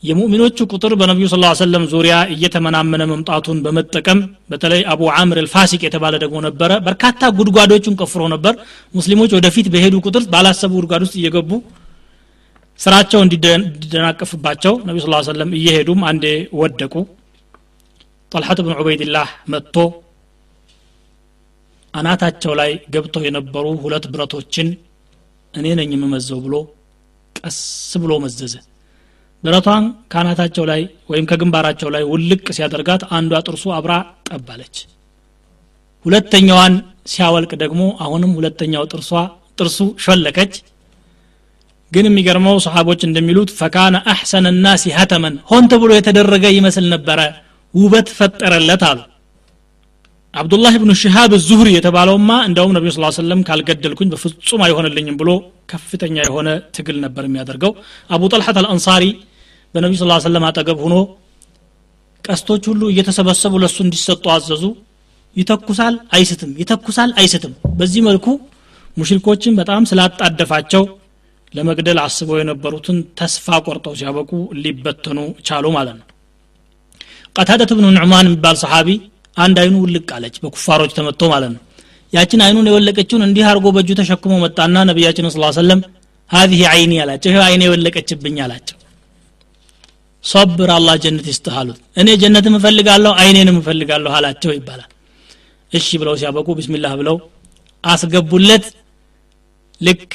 [0.03, 6.37] የሙእሚኖቹ ቁጥር በነቢዩ ስ ሰለም ዙሪያ እየተመናመነ መምጣቱን በመጠቀም በተለይ አቡ አምር ልፋሲቅ የተባለ ደግሞ
[6.47, 8.55] ነበረ። በርካታ ጉድጓዶችን ቆፍሮ ነበር።
[8.95, 11.51] ሙስሊሞች ወደፊት በሄዱ ቁጥር ባላሰቡ ጉድጓድ ውስጥ እየገቡ
[12.81, 16.25] ስራቸው እንዲደናቀፍባቸው ነቢ ስ ሰለም እየሄዱም አንዴ
[16.61, 16.95] ወደቁ።
[18.33, 19.77] ጠልሐት ብን ዑበይድላህ መጥቶ
[21.95, 24.69] አናታቸው ላይ ገብተው የነበሩ ሁለት ብረቶችን
[25.55, 26.55] እኔ ነኝ የምመዘው ብሎ
[27.37, 27.59] ቀስ
[28.03, 28.55] ብሎ መዘዘ
[29.45, 30.81] ብረቷን ካናታቸው ላይ
[31.11, 33.93] ወይም ከግንባራቸው ላይ ውልቅ ሲያደርጋት አንዷ ጥርሱ አብራ
[34.29, 34.77] ጠባለች።
[36.05, 36.75] ሁለተኛዋን
[37.07, 39.11] ሲያወልቅ ደግሞ አሁንም ሁለተኛው ጥርሷ
[39.59, 40.55] ጥርሱ ሾለከች።
[41.93, 47.21] ግን የሚገርመው ሰሓቦች እንደሚሉት ፈካነ አሕሰን ናሲ ሀተመን ሆን ተብሎ የተደረገ ይመስል ነበረ
[47.75, 49.01] ውበት ፈጠረለት አሉ።
[50.35, 55.31] አብዱላህ ብኑ ሽሃብ ዙህሪ የተባለውማ እንደውም ነቢዩ ስ ሰለም ካልገደልኩኝ በፍጹም አይሆንልኝም ብሎ
[55.71, 57.73] ከፍተኛ የሆነ ትግል ነበር የሚያደርገው።
[58.11, 59.05] አቡ ጠልሐት አልአንሳሪ
[59.75, 60.95] በነቢዩ ስ ሰለም አጠገብ ሁኖ
[62.25, 64.65] ቀስቶች ሁሉ እየተሰበሰቡ ለእሱ እንዲሰጡ አዘዙ።
[65.37, 68.27] ይተኩሳል አይስትም። ይተኩሳል አይስትም። በዚህ መልኩ
[68.97, 70.85] ሙሽሪኮችን በጣም ስላጣደፋቸው
[71.55, 74.31] ለመግደል አስበው የነበሩትን ተስፋ ቆርጠው ሲያበቁ
[74.63, 75.19] ሊበተኑ
[75.49, 76.07] ቻሉ ማለት ነው።
[77.37, 78.89] ቀታደት ብኑ ኑዕማን የሚባል ሰሓቢ
[79.37, 81.61] አንድ አይኑ ውልቅ አለች በኩፋሮች ተመቶ ማለት ነው።
[82.13, 85.81] ያችን አይኑን የወለቀችውን እንዲህ አድርጎ በእጁ ተሸክሞ መጣና ነቢያችን ስ ሰለም
[86.31, 88.77] ሀዚህ አይኒ አላቸው። ይህ አይኔ የወለቀችብኝ አላቸው
[90.25, 94.91] ሶብር አላህ ጀነት ይስጥህ አሉት። እኔ ጀነትም እፈልጋለሁ አይኔንም እፈልጋለሁ አላቸው ይባላል።
[95.73, 97.17] እሺ ብለው ሲያበቁ ቢስሚላህ ብለው
[97.85, 98.67] አስገቡለት።
[99.81, 100.11] ልክ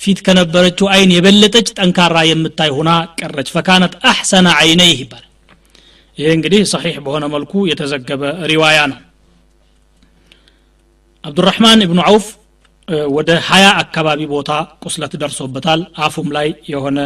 [0.00, 5.22] ፊት ከነበረችው አይን የበለጠች ጠንካራ የምታይ ሁና ቀረች። ፈካነት አሕሰነ አይነይህ ይባላል።
[6.18, 8.98] ይህ እንግዲህ ሰሒሕ በሆነ መልኩ የተዘገበ ሪዋያ ነው።
[11.24, 12.26] አብዱራህማን እብኑ አውፍ
[13.14, 14.50] ወደ ሀያ አካባቢ ቦታ
[14.82, 16.98] ቁስለት ደርሶበታል። አፉም ላይ የሆነ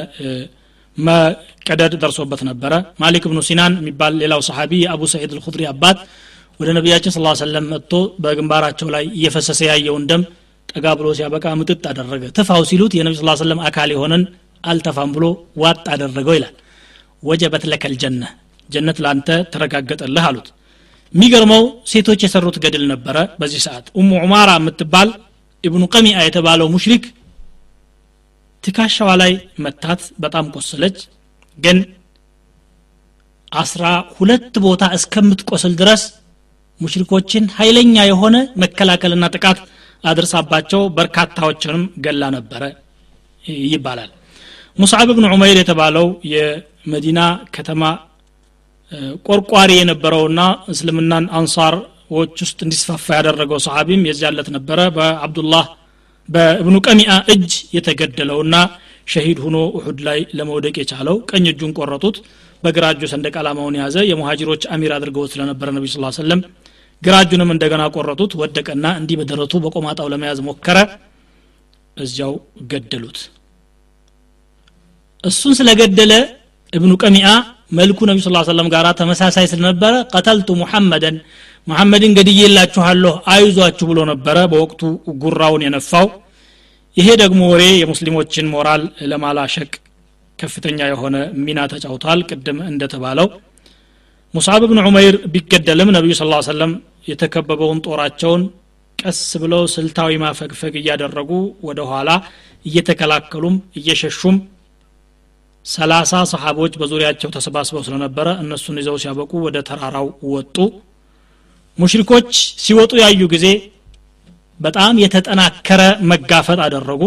[1.00, 2.72] መቀደድ ደርሶበት ነበረ።
[3.02, 5.98] ማሊክ ብኑ ሲናን የሚባል ሌላው ሰሓቢ የአቡ ሰዒድ አልኹድሪ አባት
[6.60, 7.92] ወደ ነቢያችን ስለ ሰለም መጥቶ
[8.22, 10.22] በግንባራቸው ላይ እየፈሰሰ ያየውን ደም
[10.68, 14.24] ጠጋ ብሎ ሲያበቃ ምጥጥ አደረገ። ትፋው ሲሉት የነቢ ስ ሰለም አካል የሆነን
[14.64, 15.24] አልተፋም ብሎ
[15.62, 16.54] ዋጥ አደረገው ይላል።
[17.22, 18.22] ወጀበት ለከል ጀነ
[18.68, 20.48] ጀነት ለአንተ ተረጋገጠልህ አሉት።
[21.14, 25.08] የሚገርመው ሴቶች የሰሩት ገድል ነበረ በዚህ ሰዓት። ኡሙ ዑማራ የምትባል
[25.64, 27.04] ኢብኑ ቀሚአ የተባለው ሙሽሪክ
[28.64, 29.32] ትካሻዋ ላይ
[29.64, 30.96] መታት በጣም ቆሰለች።
[31.58, 31.78] ግን
[33.52, 33.84] አስራ
[34.16, 36.02] ሁለት ቦታ እስከምትቆስል ድረስ
[36.80, 39.58] ሙሽሪኮችን ኃይለኛ የሆነ መከላከልና ጥቃት
[40.04, 42.62] አድርሳባቸው በርካታዎችንም ገላ ነበረ
[43.66, 44.10] ይባላል።
[44.78, 47.20] ሙስዓብ ብን ዑመይር የተባለው የመዲና
[47.56, 47.82] ከተማ
[49.28, 50.40] ቆርቋሪ የነበረውና
[50.72, 55.66] እስልምናን አንሳሮች ውስጥ እንዲስፋፋ ያደረገው ሰሓቢም የዚያለት ነበረ። በአብዱላህ
[56.28, 58.54] በእብኑ ቀሚአ እጅ የተገደለውና
[59.06, 62.16] ሸሂድ ሁኖ ውሑድ ላይ ለመውደቅ የቻለው ቀኝ እጁን ቆረጡት።
[62.62, 66.40] በግራ እጁ ሰንደቅ ዓላማውን የያዘ የሙሃጅሮች አሚር አድርገውት ስለነበረ ነቢ ስ ሰለም
[67.02, 70.78] ግራ እጁንም እንደገና ቆረጡት ወደቀና እንዲህ በደረቱ በቆማጣው ለመያዝ ሞከረ።
[71.96, 72.32] እዚያው
[72.70, 73.18] ገደሉት።
[75.24, 76.12] እሱን ስለገደለ
[76.72, 77.28] እብኑ ቀሚአ
[77.78, 81.16] መልኩ ነቢ ስ ሰለም ጋር ተመሳሳይ ስለነበረ ቀተልቱ ሙሐመደን
[81.70, 84.80] ሙሐመድን ገድዬላችኋለሁ አይዟችሁ ብሎ ነበረ በወቅቱ
[85.22, 86.06] ጉራውን የነፋው።
[86.96, 89.70] ይሄ ደግሞ ወሬ የሙስሊሞችን ሞራል ለማላሸቅ
[90.38, 93.28] ከፍተኛ የሆነ ሚና ተጫውቷል። ቅድም እንደተባለው
[94.34, 96.72] ሙስዓብ ብን ዑመይር ቢገደልም ነቢዩ ስ ሰለም
[97.08, 98.42] የተከበበውን ጦራቸውን
[98.98, 101.30] ቀስ ብለው ስልታዊ ማፈግፈግ እያደረጉ
[101.68, 102.10] ወደ ኋላ
[102.64, 104.36] እየተከላከሉም እየሸሹም
[105.66, 110.56] ሰላሳ ሰሓቦች በዙሪያቸው ተሰባስበው ስለነበረ እነሱን ይዘው ሲያበቁ ወደ ተራራው ወጡ
[111.80, 112.30] ሙሽሪኮች
[112.64, 113.46] ሲወጡ ያዩ ጊዜ
[114.60, 117.02] በጣም የተጠናከረ መጋፈጥ አደረጉ።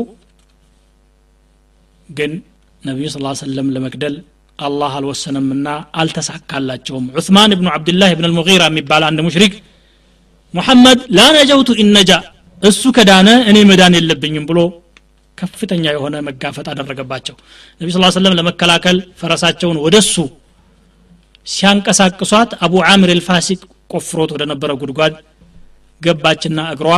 [2.10, 2.32] ግን
[2.82, 4.16] ነቢዩ ስ ሰለም ለመግደል
[4.60, 5.68] አላህ አልወሰነምና
[6.02, 9.54] አልተሳካላቸውም። ዑስማን ብኑ አብድላህ ብን አልሙጊራ የሚባል አንድ ሙሽሪክ
[10.54, 12.12] ሙሐመድ ላነጀውቱ ኢነጃ
[12.62, 14.60] እሱ ከዳነ እኔ መዳን የለብኝም ብሎ
[15.38, 17.36] ከፍተኛ የሆነ መጋፈጥ አደረገባቸው።
[17.82, 20.16] ነቢ ስ ሰለም ለመከላከል ፈረሳቸውን ወደሱ።
[21.48, 23.62] ሲያንቀሳቅሷት አቡ ዓምር ልፋሲቅ
[23.94, 25.14] ቆፍሮት ወደ ነበረ ጉድጓድ
[26.02, 26.90] ገባችና እግሯ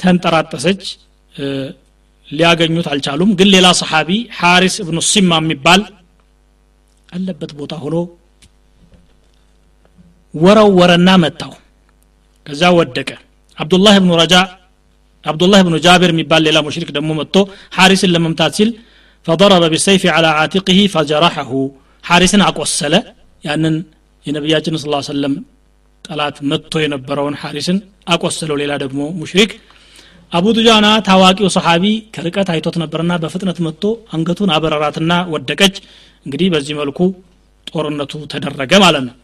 [0.00, 0.82] ተንጠራጠሰች።
[2.28, 5.80] ሊያገኙት አልቻሉም። ግን ሌላ ሰሓቢ ሐሪስ እብኑ ሲማ የሚባል
[7.08, 7.96] አለበት ቦታ ሆኖ
[10.34, 11.52] ወረወረና መታው።
[12.46, 13.08] ከዛ ወደቀ።
[13.58, 14.34] አብዱላህ እብኑ ረጃ
[15.24, 17.36] አብዱላህ ብኑ ጃቢር የሚባል ሌላ ሙሽሪክ ደግሞ መጥቶ
[17.76, 18.70] ሐሪስን ለመምታት ሲል
[19.26, 21.50] ፈضረበ ቢሰይፊ አላ አቲቅህ ፈጀራሐሁ
[22.04, 22.94] ሐሪስን አቆሰለ።
[23.44, 23.74] ያንን
[24.26, 25.34] የነቢያችን ስ ሰለም
[26.04, 29.50] ጠላት መጥቶ የነበረውን ሐሪስን አቆሰለው። ሌላ ደግሞ ሙሽሪክ
[30.32, 35.76] አቡ ዱጃና ታዋቂው ሰሓቢ ከርቀት አይቶት ነበርና በፍጥነት መጥቶ አንገቱን አበረራትና ወደቀች።
[36.26, 36.98] እንግዲህ በዚህ መልኩ
[37.66, 39.16] ጦርነቱ ተደረገ ማለት ነው።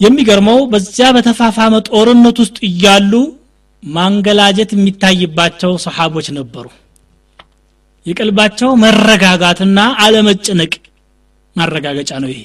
[0.00, 3.12] የሚገርመው በዚያ በተፋፋመ ጦርነት ውስጥ እያሉ
[3.82, 6.66] ማንገላጀት የሚታይባቸው ሰሓቦች ነበሩ።
[8.06, 10.72] የቀልባቸው መረጋጋትና አለመጨነቅ
[11.56, 12.40] ማረጋገጫ ነው ይሄ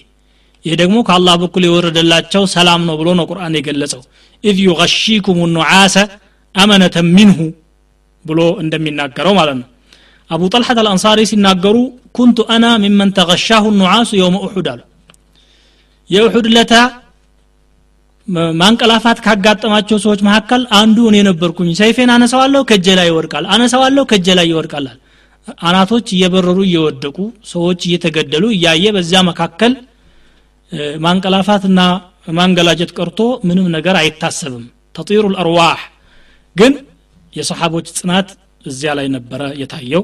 [0.66, 4.01] ይህ ደግሞ ከአላህ በኩል የወረደላቸው ሰላም ነው ብሎ ነው ቁርአን የገለጸው።
[4.43, 5.95] إذ يغشيكم النعاس
[6.55, 7.39] أمنة منه
[8.26, 9.68] ብሎ እንደሚናገረው ማለት ነው።
[10.30, 11.78] አቡ ጠልሐት አልአንሳሪ ሲናገሩ
[12.17, 14.82] كنت أنا ممن تغشاه النعاس يوم أحد አሉ።
[16.09, 16.74] የኡሑድ ለታ
[18.59, 24.47] ማንቀላፋት ካጋጠማቸው ሰዎች መካከል አንዱ እኔ ነበርኩኝ። ሰይፌን አነሳዋለሁ ከእጄ ላይ ይወድቃል። አነሳዋለሁ ከእጄ ላይ
[24.51, 24.86] ይወድቃል
[25.63, 27.18] አናቶች እየበረሩ እየወደቁ
[27.51, 29.74] ሰዎች እየተገደሉ እያየ በዚያ መካከል
[31.01, 31.80] ማንቀላፋትና
[32.38, 34.63] ማንገላጀት ቀርቶ ምንም ነገር አይታሰብም።
[34.95, 35.82] ተጢሩ ልአርዋህ
[36.55, 36.74] ግን
[37.34, 38.28] የሰሓቦች ጽናት
[38.66, 40.03] እዚያ ላይ ነበረ የታየው።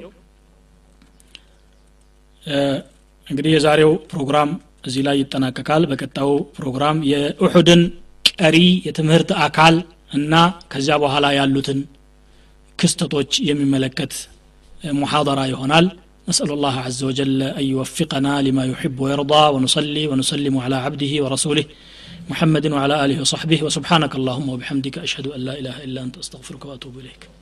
[3.28, 4.50] እንግዲህ የዛሬው ፕሮግራም
[4.88, 7.82] እዚህ ላይ ይጠናቀቃል። በቀጣው ፕሮግራም የኡሑድን
[8.32, 8.58] ቀሪ
[8.88, 9.76] የትምህርት አካል
[10.12, 10.34] እና
[10.72, 11.80] ከዚያ በኋላ ያሉትን
[12.80, 14.14] ክስተቶች የሚመለከት
[14.98, 15.86] ሙሐደራ ይሆናል።
[16.30, 21.66] نسأل الله عز وجل أن يوفقنا لما يحب ويرضى ونصلي ونسلم على عبده ورسوله
[22.30, 23.64] محمد وعلى آله وصحبه.
[23.64, 27.41] وسبحانك اللهم وبحمدك أشهد أن لا إله إلا أنت أستغفرك وأتوب إليك.